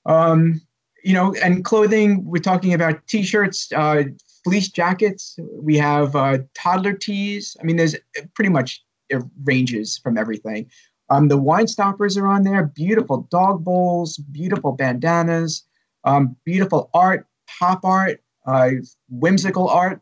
Um, 0.05 0.61
you 1.03 1.13
know, 1.13 1.35
and 1.43 1.63
clothing. 1.63 2.25
We're 2.25 2.41
talking 2.41 2.73
about 2.73 3.05
t-shirts, 3.07 3.71
uh, 3.73 4.05
fleece 4.43 4.69
jackets. 4.69 5.37
We 5.39 5.77
have 5.77 6.15
uh, 6.15 6.39
toddler 6.55 6.93
tees. 6.93 7.55
I 7.61 7.63
mean, 7.63 7.75
there's 7.75 7.95
pretty 8.33 8.49
much 8.49 8.84
it 9.09 9.23
ranges 9.43 9.97
from 9.97 10.17
everything. 10.17 10.69
Um, 11.09 11.27
the 11.27 11.37
wine 11.37 11.67
stoppers 11.67 12.17
are 12.17 12.27
on 12.27 12.43
there, 12.43 12.63
beautiful 12.63 13.27
dog 13.29 13.63
bowls, 13.63 14.17
beautiful 14.17 14.71
bandanas, 14.71 15.63
um, 16.03 16.35
beautiful 16.45 16.89
art, 16.93 17.27
pop 17.59 17.85
art, 17.85 18.21
uh, 18.47 18.71
whimsical 19.09 19.69
art. 19.69 20.01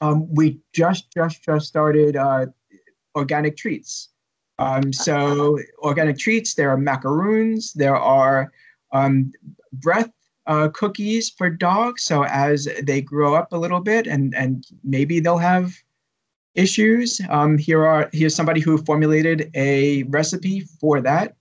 Um, 0.00 0.32
we 0.34 0.60
just 0.72 1.12
just 1.12 1.42
just 1.44 1.66
started 1.66 2.16
uh, 2.16 2.46
organic 3.14 3.56
treats. 3.56 4.08
Um, 4.58 4.92
so 4.92 5.58
organic 5.78 6.18
treats, 6.18 6.54
there 6.54 6.70
are 6.70 6.76
macaroons, 6.76 7.72
there 7.72 7.96
are 7.96 8.52
um, 8.92 9.32
breath 9.72 10.10
uh, 10.46 10.68
cookies 10.68 11.30
for 11.30 11.50
dogs. 11.50 12.04
So 12.04 12.24
as 12.24 12.68
they 12.82 13.00
grow 13.00 13.34
up 13.34 13.52
a 13.52 13.56
little 13.56 13.80
bit, 13.80 14.06
and 14.06 14.34
and 14.34 14.64
maybe 14.84 15.20
they'll 15.20 15.38
have 15.38 15.72
issues. 16.54 17.20
Um, 17.28 17.58
here 17.58 17.86
are 17.86 18.10
here's 18.12 18.34
somebody 18.34 18.60
who 18.60 18.78
formulated 18.78 19.50
a 19.54 20.02
recipe 20.04 20.60
for 20.80 21.00
that, 21.00 21.36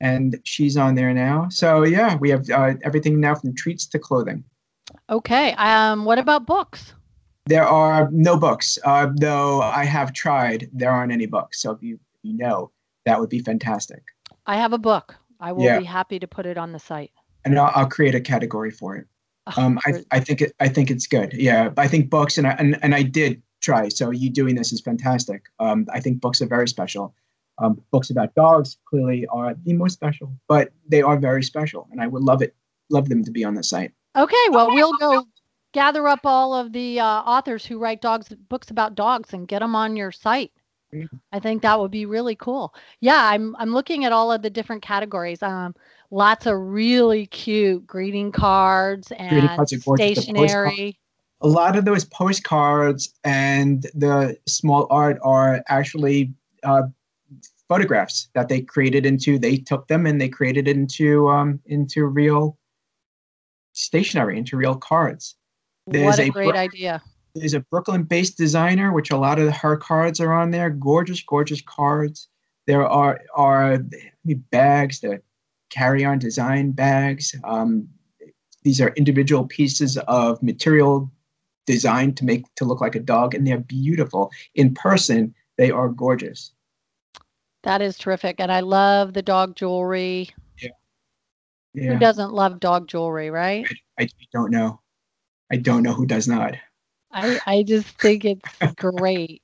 and 0.00 0.40
she's 0.44 0.76
on 0.76 0.94
there 0.94 1.12
now. 1.12 1.48
So 1.50 1.84
yeah, 1.84 2.16
we 2.16 2.30
have 2.30 2.48
uh, 2.50 2.74
everything 2.82 3.20
now 3.20 3.34
from 3.34 3.54
treats 3.54 3.86
to 3.86 3.98
clothing. 3.98 4.44
Okay. 5.10 5.52
Um, 5.52 6.04
what 6.04 6.18
about 6.18 6.46
books? 6.46 6.94
There 7.46 7.66
are 7.66 8.08
no 8.10 8.38
books, 8.38 8.78
uh, 8.84 9.08
though 9.14 9.60
I 9.60 9.84
have 9.84 10.14
tried. 10.14 10.70
There 10.72 10.90
aren't 10.90 11.12
any 11.12 11.26
books. 11.26 11.60
So 11.60 11.72
if 11.72 11.82
you, 11.82 12.00
you 12.22 12.36
know, 12.36 12.70
that 13.04 13.20
would 13.20 13.28
be 13.28 13.40
fantastic. 13.40 14.02
I 14.46 14.56
have 14.56 14.72
a 14.72 14.78
book. 14.78 15.14
I 15.40 15.52
will 15.52 15.64
yeah. 15.64 15.78
be 15.78 15.84
happy 15.84 16.18
to 16.18 16.26
put 16.26 16.46
it 16.46 16.56
on 16.56 16.72
the 16.72 16.78
site. 16.78 17.10
And 17.44 17.58
I'll, 17.58 17.70
I'll 17.74 17.88
create 17.88 18.14
a 18.14 18.20
category 18.20 18.70
for 18.70 18.96
it. 18.96 19.06
Oh, 19.46 19.62
um, 19.62 19.78
I, 19.84 20.02
I 20.10 20.20
think 20.20 20.40
it, 20.40 20.54
I 20.58 20.68
think 20.68 20.90
it's 20.90 21.06
good. 21.06 21.34
Yeah, 21.34 21.70
I 21.76 21.86
think 21.86 22.08
books 22.08 22.38
and 22.38 22.46
I, 22.46 22.52
and, 22.52 22.78
and 22.82 22.94
I 22.94 23.02
did 23.02 23.42
try. 23.64 23.88
So 23.88 24.10
you 24.10 24.30
doing 24.30 24.54
this 24.54 24.72
is 24.72 24.80
fantastic. 24.80 25.44
Um, 25.58 25.86
I 25.92 26.00
think 26.00 26.20
books 26.20 26.42
are 26.42 26.46
very 26.46 26.68
special. 26.68 27.14
Um, 27.58 27.80
books 27.90 28.10
about 28.10 28.34
dogs 28.34 28.78
clearly 28.84 29.26
are 29.28 29.54
the 29.64 29.72
most 29.74 29.94
special, 29.94 30.32
but 30.48 30.72
they 30.88 31.02
are 31.02 31.16
very 31.16 31.42
special, 31.42 31.88
and 31.92 32.00
I 32.00 32.06
would 32.06 32.22
love 32.22 32.42
it, 32.42 32.54
love 32.90 33.08
them 33.08 33.24
to 33.24 33.30
be 33.30 33.44
on 33.44 33.54
the 33.54 33.62
site. 33.62 33.92
Okay, 34.16 34.46
well 34.50 34.68
we'll 34.68 34.96
go 34.98 35.24
gather 35.72 36.06
up 36.08 36.20
all 36.24 36.54
of 36.54 36.72
the 36.72 37.00
uh, 37.00 37.04
authors 37.04 37.64
who 37.64 37.78
write 37.78 38.00
dogs 38.00 38.28
books 38.48 38.70
about 38.70 38.94
dogs 38.94 39.32
and 39.32 39.48
get 39.48 39.60
them 39.60 39.74
on 39.74 39.96
your 39.96 40.12
site. 40.12 40.52
I 41.32 41.40
think 41.40 41.62
that 41.62 41.80
would 41.80 41.90
be 41.90 42.06
really 42.06 42.36
cool. 42.36 42.74
Yeah, 43.00 43.20
I'm 43.20 43.56
I'm 43.56 43.72
looking 43.72 44.04
at 44.04 44.12
all 44.12 44.30
of 44.30 44.42
the 44.42 44.50
different 44.50 44.82
categories. 44.82 45.42
Um, 45.42 45.74
lots 46.10 46.46
of 46.46 46.56
really 46.58 47.26
cute 47.26 47.86
greeting 47.86 48.30
cards 48.30 49.12
and 49.12 49.30
greeting 49.30 49.56
cards 49.56 49.74
stationery 49.96 50.98
a 51.44 51.48
lot 51.48 51.76
of 51.76 51.84
those 51.84 52.06
postcards 52.06 53.12
and 53.22 53.82
the 53.94 54.36
small 54.48 54.86
art 54.88 55.18
are 55.22 55.62
actually 55.68 56.32
uh, 56.62 56.84
photographs 57.68 58.30
that 58.34 58.48
they 58.48 58.62
created 58.62 59.04
into. 59.04 59.38
They 59.38 59.58
took 59.58 59.86
them 59.88 60.06
and 60.06 60.18
they 60.18 60.30
created 60.30 60.66
it 60.66 60.76
into 60.76 61.28
um, 61.28 61.60
into 61.66 62.06
real 62.06 62.58
stationery, 63.74 64.38
into 64.38 64.56
real 64.56 64.74
cards. 64.74 65.36
There's 65.86 66.16
what 66.16 66.18
a, 66.18 66.22
a 66.22 66.30
great 66.30 66.50
Bro- 66.52 66.60
idea! 66.60 67.02
There's 67.34 67.52
a 67.52 67.60
Brooklyn-based 67.60 68.38
designer, 68.38 68.92
which 68.92 69.10
a 69.10 69.16
lot 69.18 69.38
of 69.38 69.52
her 69.54 69.76
cards 69.76 70.20
are 70.20 70.32
on 70.32 70.50
there. 70.50 70.70
Gorgeous, 70.70 71.22
gorgeous 71.22 71.60
cards. 71.60 72.28
There 72.66 72.86
are 72.86 73.20
are 73.34 73.84
bags, 74.50 75.00
the 75.00 75.20
carry-on 75.68 76.20
design 76.20 76.70
bags. 76.70 77.34
Um, 77.44 77.86
these 78.62 78.80
are 78.80 78.94
individual 78.96 79.44
pieces 79.44 79.98
of 79.98 80.42
material 80.42 81.12
designed 81.66 82.16
to 82.18 82.24
make 82.24 82.52
to 82.56 82.64
look 82.64 82.80
like 82.80 82.94
a 82.94 83.00
dog, 83.00 83.34
and 83.34 83.46
they're 83.46 83.58
beautiful 83.58 84.30
in 84.54 84.74
person. 84.74 85.34
They 85.56 85.70
are 85.70 85.88
gorgeous. 85.88 86.52
That 87.62 87.80
is 87.80 87.96
terrific, 87.96 88.36
and 88.40 88.52
I 88.52 88.60
love 88.60 89.14
the 89.14 89.22
dog 89.22 89.56
jewelry. 89.56 90.30
Yeah. 90.60 90.70
yeah. 91.72 91.92
Who 91.92 91.98
doesn't 91.98 92.32
love 92.32 92.60
dog 92.60 92.88
jewelry, 92.88 93.30
right? 93.30 93.66
I, 93.98 94.04
I 94.04 94.08
don't 94.32 94.50
know. 94.50 94.80
I 95.50 95.56
don't 95.56 95.82
know 95.82 95.92
who 95.92 96.06
does 96.06 96.28
not. 96.28 96.54
I 97.12 97.38
I 97.46 97.62
just 97.62 97.88
think 98.00 98.24
it's 98.24 98.48
great. 98.76 99.42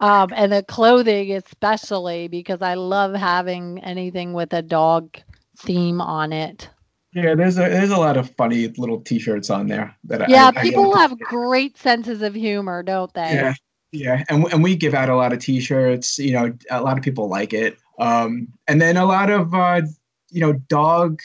Um, 0.00 0.28
and 0.34 0.52
the 0.52 0.62
clothing 0.62 1.32
especially 1.32 2.28
because 2.28 2.62
I 2.62 2.74
love 2.74 3.14
having 3.14 3.82
anything 3.82 4.32
with 4.32 4.52
a 4.52 4.62
dog 4.62 5.18
theme 5.58 6.00
on 6.00 6.32
it. 6.32 6.68
Yeah, 7.14 7.34
there's 7.34 7.58
a 7.58 7.68
there's 7.68 7.90
a 7.90 7.98
lot 7.98 8.16
of 8.16 8.30
funny 8.36 8.68
little 8.78 9.00
T-shirts 9.00 9.50
on 9.50 9.66
there 9.66 9.94
that 10.04 10.30
yeah, 10.30 10.50
I, 10.56 10.62
people 10.62 10.94
I 10.94 11.02
have 11.02 11.18
great 11.18 11.76
senses 11.76 12.22
of 12.22 12.34
humor, 12.34 12.82
don't 12.82 13.12
they? 13.12 13.34
Yeah, 13.34 13.54
yeah, 13.92 14.24
and 14.30 14.50
and 14.52 14.62
we 14.62 14.74
give 14.76 14.94
out 14.94 15.10
a 15.10 15.16
lot 15.16 15.32
of 15.32 15.38
T-shirts. 15.38 16.18
You 16.18 16.32
know, 16.32 16.52
a 16.70 16.80
lot 16.80 16.96
of 16.96 17.04
people 17.04 17.28
like 17.28 17.52
it. 17.52 17.76
Um, 17.98 18.48
and 18.66 18.80
then 18.80 18.96
a 18.96 19.04
lot 19.04 19.30
of 19.30 19.54
uh, 19.54 19.82
you 20.30 20.40
know 20.40 20.54
dog. 20.54 21.20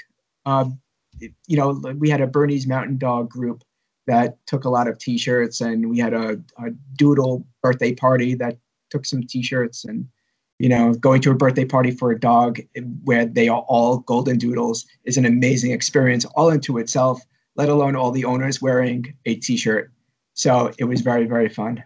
Uh, 0.46 0.66
you 1.20 1.58
know, 1.58 1.72
we 1.98 2.10
had 2.10 2.22
a 2.22 2.28
Bernese 2.28 2.68
Mountain 2.68 2.98
Dog 2.98 3.30
group 3.30 3.64
that 4.08 4.38
took 4.46 4.66
a 4.66 4.70
lot 4.70 4.88
of 4.88 4.98
T-shirts, 5.00 5.62
and 5.62 5.90
we 5.90 6.00
had 6.00 6.14
a, 6.14 6.40
a 6.60 6.72
doodle 6.96 7.46
birthday 7.62 7.94
party 7.94 8.36
that 8.36 8.58
took 8.90 9.06
some 9.06 9.24
T-shirts 9.24 9.86
and 9.86 10.08
you 10.60 10.70
know, 10.70 10.94
going 10.94 11.22
to 11.22 11.32
a 11.32 11.36
birthday 11.36 11.66
party 11.66 11.92
for 11.92 12.12
a 12.12 12.20
dog 12.20 12.60
where 13.04 13.26
they 13.26 13.48
are 13.48 13.64
all 13.68 14.00
golden 14.00 14.38
doodles 14.38 14.86
is 15.04 15.18
an 15.18 15.26
amazing 15.26 15.72
experience 15.72 16.26
all 16.36 16.50
into 16.50 16.78
itself, 16.78 17.22
let 17.56 17.70
alone 17.70 17.96
all 17.96 18.12
the 18.12 18.26
owners 18.26 18.62
wearing 18.62 19.14
a 19.26 19.36
t-shirt. 19.36 19.92
So 20.34 20.72
it 20.78 20.86
was 20.86 21.02
very, 21.02 21.26
very 21.26 21.50
fun. 21.50 21.84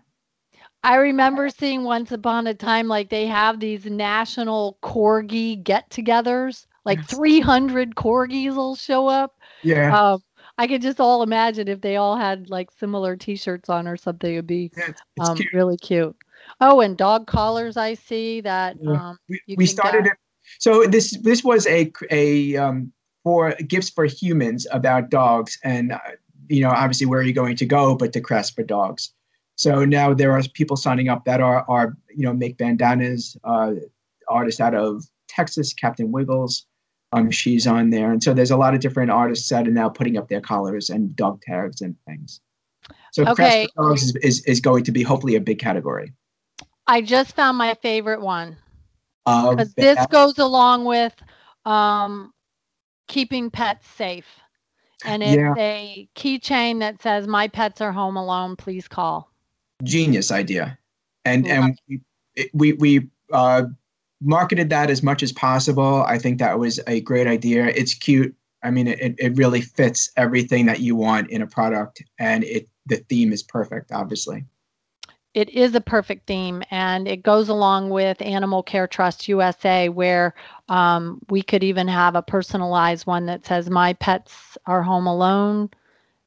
I 0.83 0.95
remember 0.95 1.49
seeing 1.49 1.83
once 1.83 2.11
upon 2.11 2.47
a 2.47 2.53
time 2.53 2.87
like 2.87 3.09
they 3.09 3.27
have 3.27 3.59
these 3.59 3.85
national 3.85 4.77
corgi 4.81 5.61
get-togethers, 5.63 6.65
like 6.85 7.05
300 7.07 7.95
corgis 7.95 8.55
will 8.55 8.75
show 8.75 9.07
up. 9.07 9.37
Yeah. 9.63 9.95
Um, 9.95 10.23
I 10.57 10.67
could 10.67 10.81
just 10.81 10.99
all 10.99 11.23
imagine 11.23 11.67
if 11.67 11.81
they 11.81 11.97
all 11.97 12.17
had 12.17 12.49
like 12.49 12.71
similar 12.71 13.15
T-shirts 13.15 13.69
on 13.69 13.87
or 13.87 13.95
something. 13.95 14.31
It'd 14.31 14.47
be 14.47 14.71
yeah, 14.75 14.93
um, 15.19 15.35
cute. 15.35 15.53
really 15.53 15.77
cute. 15.77 16.15
Oh, 16.61 16.79
and 16.79 16.95
dog 16.95 17.25
collars. 17.25 17.75
I 17.75 17.95
see 17.95 18.39
that. 18.41 18.77
Um, 18.87 19.17
we, 19.27 19.41
we 19.57 19.65
started 19.65 20.05
it. 20.05 20.13
So 20.59 20.85
this 20.85 21.17
this 21.21 21.43
was 21.43 21.65
a 21.67 21.91
a 22.11 22.55
um, 22.55 22.93
for 23.23 23.53
gifts 23.67 23.89
for 23.89 24.05
humans 24.05 24.67
about 24.71 25.09
dogs, 25.09 25.57
and 25.63 25.93
uh, 25.93 25.99
you 26.49 26.61
know 26.61 26.69
obviously 26.69 27.07
where 27.07 27.19
are 27.19 27.23
you 27.23 27.33
going 27.33 27.55
to 27.57 27.65
go 27.65 27.95
but 27.95 28.13
to 28.13 28.21
Crest 28.21 28.55
for 28.55 28.63
dogs. 28.63 29.11
So 29.55 29.85
now 29.85 30.13
there 30.13 30.31
are 30.31 30.41
people 30.53 30.77
signing 30.77 31.09
up 31.09 31.25
that 31.25 31.41
are 31.41 31.65
are 31.67 31.97
you 32.15 32.23
know 32.23 32.33
make 32.33 32.57
bandanas, 32.57 33.35
uh, 33.43 33.73
artist 34.27 34.61
out 34.61 34.75
of 34.75 35.03
Texas, 35.27 35.73
Captain 35.73 36.11
Wiggles. 36.11 36.67
Um, 37.13 37.29
she's 37.29 37.67
on 37.67 37.89
there, 37.89 38.11
and 38.11 38.23
so 38.23 38.33
there's 38.33 38.51
a 38.51 38.57
lot 38.57 38.73
of 38.73 38.79
different 38.79 39.11
artists 39.11 39.49
that 39.49 39.67
are 39.67 39.71
now 39.71 39.89
putting 39.89 40.17
up 40.17 40.29
their 40.29 40.41
collars 40.41 40.89
and 40.89 41.15
dog 41.15 41.41
tags 41.41 41.81
and 41.81 41.95
things. 42.05 42.39
So 43.11 43.25
Okay. 43.25 43.67
dogs 43.75 44.03
is, 44.03 44.15
is 44.17 44.45
is 44.45 44.59
going 44.61 44.83
to 44.85 44.91
be 44.91 45.03
hopefully 45.03 45.35
a 45.35 45.41
big 45.41 45.59
category. 45.59 46.13
I 46.91 46.99
just 46.99 47.37
found 47.37 47.57
my 47.57 47.73
favorite 47.75 48.19
one 48.21 48.57
because 49.25 49.73
the- 49.75 49.81
this 49.81 50.05
goes 50.07 50.37
along 50.39 50.83
with 50.83 51.13
um, 51.63 52.33
keeping 53.07 53.49
pets 53.49 53.87
safe. 53.87 54.27
And 55.05 55.23
it's 55.23 55.37
Yeah. 55.37 55.53
a 55.57 56.09
keychain 56.15 56.79
that 56.81 57.01
says, 57.01 57.27
My 57.27 57.47
pets 57.47 57.79
are 57.79 57.93
home 57.93 58.17
alone. 58.17 58.55
Please 58.57 58.87
call. 58.89 59.31
genius 59.83 60.31
idea, 60.31 60.77
and 61.25 61.43
Love 61.47 61.51
and 61.51 61.79
we 61.87 62.01
we 62.53 62.73
we 62.73 63.09
uh, 63.31 63.63
marketed 64.21 64.69
that 64.69 64.91
as 64.91 65.01
much 65.01 65.23
as 65.23 65.31
possible. 65.31 66.03
I 66.03 66.19
think 66.19 66.37
that 66.37 66.59
was 66.59 66.79
a 66.85 67.01
great 67.01 67.25
idea. 67.25 67.65
It's 67.65 67.95
cute. 67.95 68.35
I 68.61 68.69
mean, 68.69 68.87
it, 68.87 69.15
it 69.17 69.35
really 69.37 69.61
fits 69.61 70.11
everything 70.17 70.67
that 70.67 70.81
you 70.81 70.95
want 70.95 71.31
in 71.31 71.41
a 71.41 71.47
product, 71.47 72.03
and 72.19 72.43
it 72.43 72.67
the 72.85 72.97
theme 72.97 73.33
is 73.33 73.41
perfect. 73.41 73.91
Obviously, 73.91 74.45
It 75.33 75.49
is 75.49 75.73
a 75.75 75.81
perfect 75.81 76.27
theme, 76.27 76.61
and 76.71 77.07
it 77.07 77.23
goes 77.23 77.47
along 77.47 77.89
with 77.89 78.21
Animal 78.21 78.63
Care 78.63 78.87
Trust 78.87 79.29
USA, 79.29 79.87
where 79.87 80.35
um, 80.67 81.21
we 81.29 81.41
could 81.41 81.63
even 81.63 81.87
have 81.87 82.15
a 82.15 82.21
personalized 82.21 83.07
one 83.07 83.27
that 83.27 83.45
says, 83.45 83.69
My 83.69 83.93
pets 83.93 84.57
are 84.65 84.83
home 84.83 85.07
alone. 85.07 85.69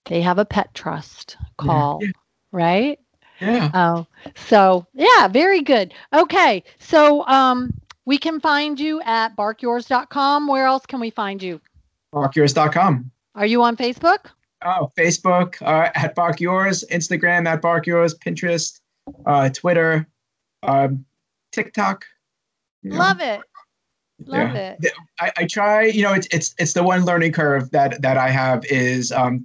They 0.07 0.23
have 0.23 0.39
a 0.39 0.45
pet 0.47 0.73
trust. 0.75 1.37
Call. 1.59 1.99
yeah. 2.03 2.11
Right? 2.51 2.99
yeah. 3.41 3.71
Oh, 3.75 4.07
so 4.37 4.87
yeah, 4.95 5.29
very 5.29 5.61
good. 5.61 5.93
Okay, 6.15 6.65
so 6.79 7.27
um, 7.27 7.75
we 8.07 8.17
can 8.17 8.41
find 8.41 8.81
you 8.81 9.03
at 9.03 9.37
barkyours.com. 9.37 10.47
Where 10.47 10.67
else 10.67 10.87
can 10.87 11.01
we 11.01 11.11
find 11.11 11.43
you? 11.43 11.61
Barkyours.com. 12.15 13.11
Are 13.35 13.47
you 13.47 13.63
on 13.63 13.77
Facebook? 13.77 14.27
Oh, 14.65 14.91
Facebook 14.97 15.61
uh, 15.61 15.91
at 15.95 16.15
Bark 16.15 16.41
Yours, 16.41 16.85
Instagram 16.91 17.47
at 17.47 17.61
Bark 17.61 17.87
Yours, 17.87 18.15
Pinterest, 18.15 18.81
uh, 19.27 19.49
Twitter, 19.51 20.07
um, 20.63 21.05
TikTok. 21.53 22.05
you 22.83 22.91
know. 22.91 22.99
Love 22.99 23.21
it. 23.21 23.41
Love 24.27 24.55
Yeah. 24.55 24.77
it. 24.81 24.93
I, 25.21 25.33
I 25.39 25.45
try, 25.47 25.85
you 25.85 26.03
know, 26.03 26.13
it's 26.13 26.29
it's 26.31 26.55
it's 26.59 26.73
the 26.73 26.83
one 26.83 27.05
learning 27.05 27.33
curve 27.33 27.71
that 27.73 28.01
that 28.03 28.17
I 28.17 28.31
have 28.31 28.65
is 28.67 29.13
um, 29.13 29.45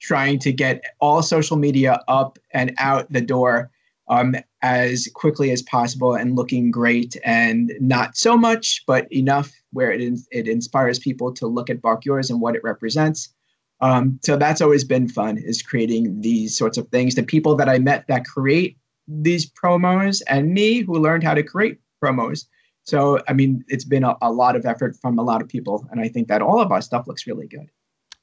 trying 0.00 0.38
to 0.40 0.52
get 0.52 0.82
all 1.00 1.22
social 1.22 1.56
media 1.56 2.02
up 2.08 2.38
and 2.52 2.74
out 2.78 3.10
the 3.12 3.20
door 3.20 3.70
um, 4.08 4.34
as 4.62 5.08
quickly 5.14 5.52
as 5.52 5.62
possible 5.62 6.14
and 6.14 6.34
looking 6.34 6.70
great 6.70 7.16
and 7.24 7.72
not 7.80 8.16
so 8.16 8.36
much, 8.36 8.82
but 8.86 9.10
enough 9.12 9.52
where 9.72 9.92
it 9.92 10.00
in, 10.00 10.18
it 10.32 10.48
inspires 10.48 10.98
people 10.98 11.32
to 11.32 11.46
look 11.46 11.70
at 11.70 11.80
Bark 11.80 12.04
Yours 12.04 12.28
and 12.30 12.40
what 12.40 12.56
it 12.56 12.64
represents. 12.64 13.32
Um, 13.80 14.18
so 14.22 14.36
that's 14.36 14.60
always 14.60 14.84
been 14.84 15.08
fun 15.08 15.38
is 15.38 15.62
creating 15.62 16.20
these 16.20 16.58
sorts 16.58 16.76
of 16.76 16.88
things. 16.88 17.14
The 17.14 17.22
people 17.22 17.54
that 17.56 17.68
I 17.68 17.78
met 17.78 18.06
that 18.08 18.26
create 18.26 18.76
these 19.10 19.50
promos 19.50 20.22
and 20.28 20.52
me 20.54 20.80
who 20.80 20.98
learned 20.98 21.24
how 21.24 21.34
to 21.34 21.42
create 21.42 21.78
promos. 22.02 22.46
So, 22.84 23.20
I 23.28 23.32
mean, 23.32 23.64
it's 23.68 23.84
been 23.84 24.04
a, 24.04 24.16
a 24.22 24.32
lot 24.32 24.56
of 24.56 24.64
effort 24.64 24.96
from 25.00 25.18
a 25.18 25.22
lot 25.22 25.42
of 25.42 25.48
people. 25.48 25.86
And 25.90 26.00
I 26.00 26.08
think 26.08 26.28
that 26.28 26.42
all 26.42 26.60
of 26.60 26.72
our 26.72 26.80
stuff 26.80 27.06
looks 27.06 27.26
really 27.26 27.46
good. 27.46 27.68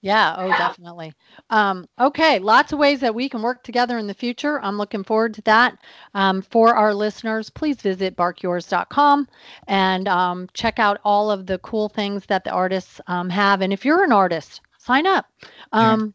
Yeah, 0.01 0.35
oh, 0.37 0.49
definitely. 0.49 1.11
Um, 1.49 1.87
okay, 1.99 2.37
lots 2.37 2.71
of 2.71 2.77
ways 2.77 2.99
that 2.99 3.15
we 3.15 3.27
can 3.27 3.41
work 3.41 3.63
together 3.63 3.97
in 3.97 4.05
the 4.05 4.13
future. 4.13 4.61
I'm 4.61 4.77
looking 4.77 5.03
forward 5.03 5.33
to 5.35 5.41
that. 5.43 5.79
Um, 6.13 6.43
for 6.43 6.75
our 6.75 6.93
listeners, 6.93 7.49
please 7.49 7.77
visit 7.77 8.15
barkyours.com 8.15 9.27
and 9.67 10.07
um, 10.07 10.47
check 10.53 10.77
out 10.77 10.99
all 11.03 11.31
of 11.31 11.47
the 11.47 11.57
cool 11.59 11.89
things 11.89 12.25
that 12.27 12.43
the 12.43 12.51
artists 12.51 13.01
um, 13.07 13.29
have. 13.29 13.61
And 13.61 13.73
if 13.73 13.83
you're 13.83 14.03
an 14.03 14.11
artist, 14.11 14.61
sign 14.77 15.07
up. 15.07 15.25
Yeah. 15.73 15.93
Um, 15.93 16.13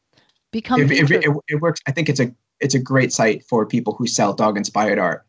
Become 0.52 0.82
It, 0.82 0.84
it, 0.84 0.88
featured. 1.08 1.24
it, 1.24 1.30
it 1.48 1.60
works. 1.60 1.80
I 1.88 1.92
think 1.92 2.08
it's 2.08 2.20
a 2.20 2.32
it's 2.62 2.74
a 2.74 2.78
great 2.78 3.12
site 3.12 3.44
for 3.44 3.66
people 3.66 3.94
who 3.94 4.06
sell 4.06 4.32
dog 4.32 4.56
inspired 4.56 4.98
art. 4.98 5.26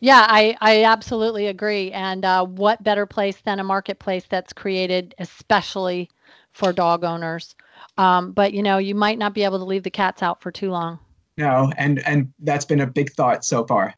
Yeah, 0.00 0.26
I, 0.28 0.56
I 0.60 0.84
absolutely 0.84 1.46
agree. 1.46 1.92
And 1.92 2.24
uh, 2.24 2.44
what 2.44 2.82
better 2.82 3.06
place 3.06 3.36
than 3.42 3.60
a 3.60 3.64
marketplace 3.64 4.24
that's 4.28 4.52
created 4.52 5.14
especially 5.18 6.10
for 6.52 6.72
dog 6.72 7.04
owners? 7.04 7.54
Um, 7.96 8.32
but 8.32 8.52
you 8.52 8.62
know, 8.62 8.78
you 8.78 8.94
might 8.94 9.18
not 9.18 9.34
be 9.34 9.44
able 9.44 9.58
to 9.58 9.64
leave 9.64 9.82
the 9.82 9.90
cats 9.90 10.22
out 10.22 10.40
for 10.42 10.50
too 10.50 10.70
long. 10.70 10.98
No, 11.36 11.72
and 11.76 12.06
and 12.06 12.32
that's 12.40 12.64
been 12.64 12.80
a 12.80 12.86
big 12.86 13.12
thought 13.12 13.44
so 13.44 13.64
far. 13.66 13.94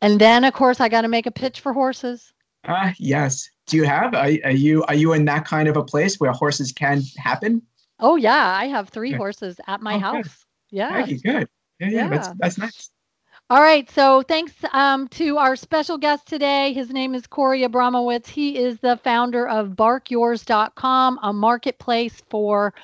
And 0.00 0.20
then, 0.20 0.44
of 0.44 0.52
course, 0.52 0.80
I 0.80 0.88
got 0.88 1.02
to 1.02 1.08
make 1.08 1.26
a 1.26 1.30
pitch 1.30 1.60
for 1.60 1.72
horses. 1.72 2.32
Ah, 2.68 2.92
yes. 2.98 3.48
Do 3.66 3.76
you 3.76 3.84
have? 3.84 4.14
Are, 4.14 4.30
are 4.44 4.50
you 4.50 4.84
are 4.84 4.94
you 4.94 5.12
in 5.12 5.24
that 5.26 5.44
kind 5.46 5.68
of 5.68 5.76
a 5.76 5.84
place 5.84 6.20
where 6.20 6.32
horses 6.32 6.72
can 6.72 7.02
happen? 7.16 7.62
Oh 7.98 8.16
yeah, 8.16 8.54
I 8.56 8.66
have 8.66 8.88
three 8.90 9.12
horses 9.12 9.60
at 9.66 9.80
my 9.80 9.94
Oh, 9.94 9.98
good. 9.98 10.26
house. 10.26 10.45
Yeah. 10.70 10.92
Very 10.92 11.14
good. 11.18 11.48
Yeah, 11.78 11.88
yeah, 11.88 12.08
that's 12.08 12.28
that's 12.38 12.58
nice. 12.58 12.90
All 13.48 13.60
right. 13.60 13.88
So 13.90 14.22
thanks 14.22 14.52
um, 14.72 15.06
to 15.08 15.38
our 15.38 15.54
special 15.54 15.98
guest 15.98 16.26
today. 16.26 16.72
His 16.72 16.90
name 16.90 17.14
is 17.14 17.28
Corey 17.28 17.62
Abramowitz. 17.62 18.26
He 18.26 18.58
is 18.58 18.80
the 18.80 18.96
founder 19.04 19.46
of 19.46 19.70
BarkYours.com, 19.70 21.20
a 21.22 21.32
marketplace 21.32 22.22
for 22.28 22.74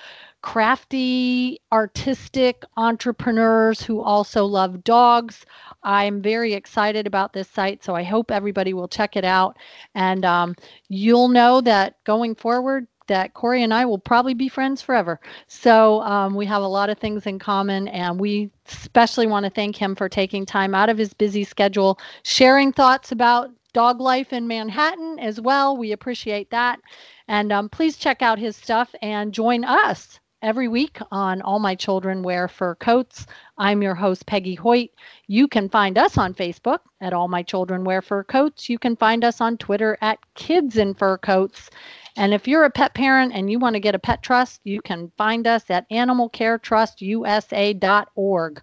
crafty, 0.42 1.60
artistic 1.72 2.64
entrepreneurs 2.76 3.80
who 3.82 4.02
also 4.02 4.44
love 4.44 4.84
dogs. 4.84 5.46
I'm 5.84 6.20
very 6.20 6.52
excited 6.52 7.06
about 7.06 7.32
this 7.32 7.48
site, 7.48 7.82
so 7.82 7.94
I 7.94 8.02
hope 8.02 8.30
everybody 8.30 8.72
will 8.72 8.88
check 8.88 9.16
it 9.16 9.24
out. 9.24 9.56
And 9.94 10.24
um, 10.24 10.54
you'll 10.88 11.28
know 11.28 11.60
that 11.62 11.96
going 12.04 12.34
forward, 12.34 12.86
that 13.12 13.34
Corey 13.34 13.62
and 13.62 13.74
I 13.74 13.84
will 13.84 13.98
probably 13.98 14.32
be 14.32 14.48
friends 14.48 14.80
forever. 14.80 15.20
So 15.46 16.00
um, 16.00 16.34
we 16.34 16.46
have 16.46 16.62
a 16.62 16.66
lot 16.66 16.88
of 16.88 16.98
things 16.98 17.26
in 17.26 17.38
common, 17.38 17.88
and 17.88 18.18
we 18.18 18.50
especially 18.66 19.26
want 19.26 19.44
to 19.44 19.50
thank 19.50 19.76
him 19.76 19.94
for 19.94 20.08
taking 20.08 20.46
time 20.46 20.74
out 20.74 20.88
of 20.88 20.96
his 20.96 21.12
busy 21.12 21.44
schedule, 21.44 21.98
sharing 22.22 22.72
thoughts 22.72 23.12
about 23.12 23.50
dog 23.74 24.00
life 24.00 24.32
in 24.32 24.46
Manhattan 24.46 25.18
as 25.18 25.40
well. 25.42 25.76
We 25.76 25.92
appreciate 25.92 26.50
that. 26.50 26.80
And 27.28 27.52
um, 27.52 27.68
please 27.68 27.98
check 27.98 28.22
out 28.22 28.38
his 28.38 28.56
stuff 28.56 28.94
and 29.02 29.34
join 29.34 29.62
us 29.64 30.18
every 30.42 30.68
week 30.68 30.98
on 31.10 31.40
All 31.42 31.58
My 31.58 31.74
Children 31.74 32.22
Wear 32.22 32.48
Fur 32.48 32.74
Coats. 32.74 33.26
I'm 33.58 33.82
your 33.82 33.94
host, 33.94 34.26
Peggy 34.26 34.54
Hoyt. 34.54 34.90
You 35.28 35.46
can 35.48 35.68
find 35.68 35.96
us 35.96 36.18
on 36.18 36.34
Facebook 36.34 36.80
at 37.00 37.12
All 37.12 37.28
My 37.28 37.42
Children 37.42 37.84
Wear 37.84 38.02
Fur 38.02 38.24
Coats. 38.24 38.68
You 38.68 38.78
can 38.78 38.96
find 38.96 39.22
us 39.22 39.40
on 39.40 39.56
Twitter 39.56 39.96
at 40.00 40.18
Kids 40.34 40.76
in 40.76 40.94
Fur 40.94 41.18
Coats. 41.18 41.70
And 42.16 42.34
if 42.34 42.46
you're 42.46 42.64
a 42.64 42.70
pet 42.70 42.92
parent 42.94 43.32
and 43.34 43.50
you 43.50 43.58
want 43.58 43.74
to 43.74 43.80
get 43.80 43.94
a 43.94 43.98
pet 43.98 44.22
trust, 44.22 44.60
you 44.64 44.82
can 44.82 45.10
find 45.16 45.46
us 45.46 45.70
at 45.70 45.88
animalcaretrustusa.org. 45.90 48.62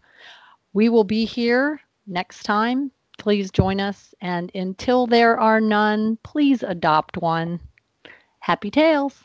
We 0.74 0.90
will 0.90 1.04
be 1.04 1.26
here 1.26 1.82
next 2.06 2.44
time. 2.44 2.92
Please 3.18 3.50
join 3.52 3.80
us. 3.80 4.14
And 4.22 4.52
until 4.56 5.08
there 5.08 5.40
are 5.40 5.60
none, 5.60 6.20
please 6.24 6.62
adopt 6.64 7.18
one. 7.18 7.60
Happy 8.40 8.72
tails. 8.72 9.24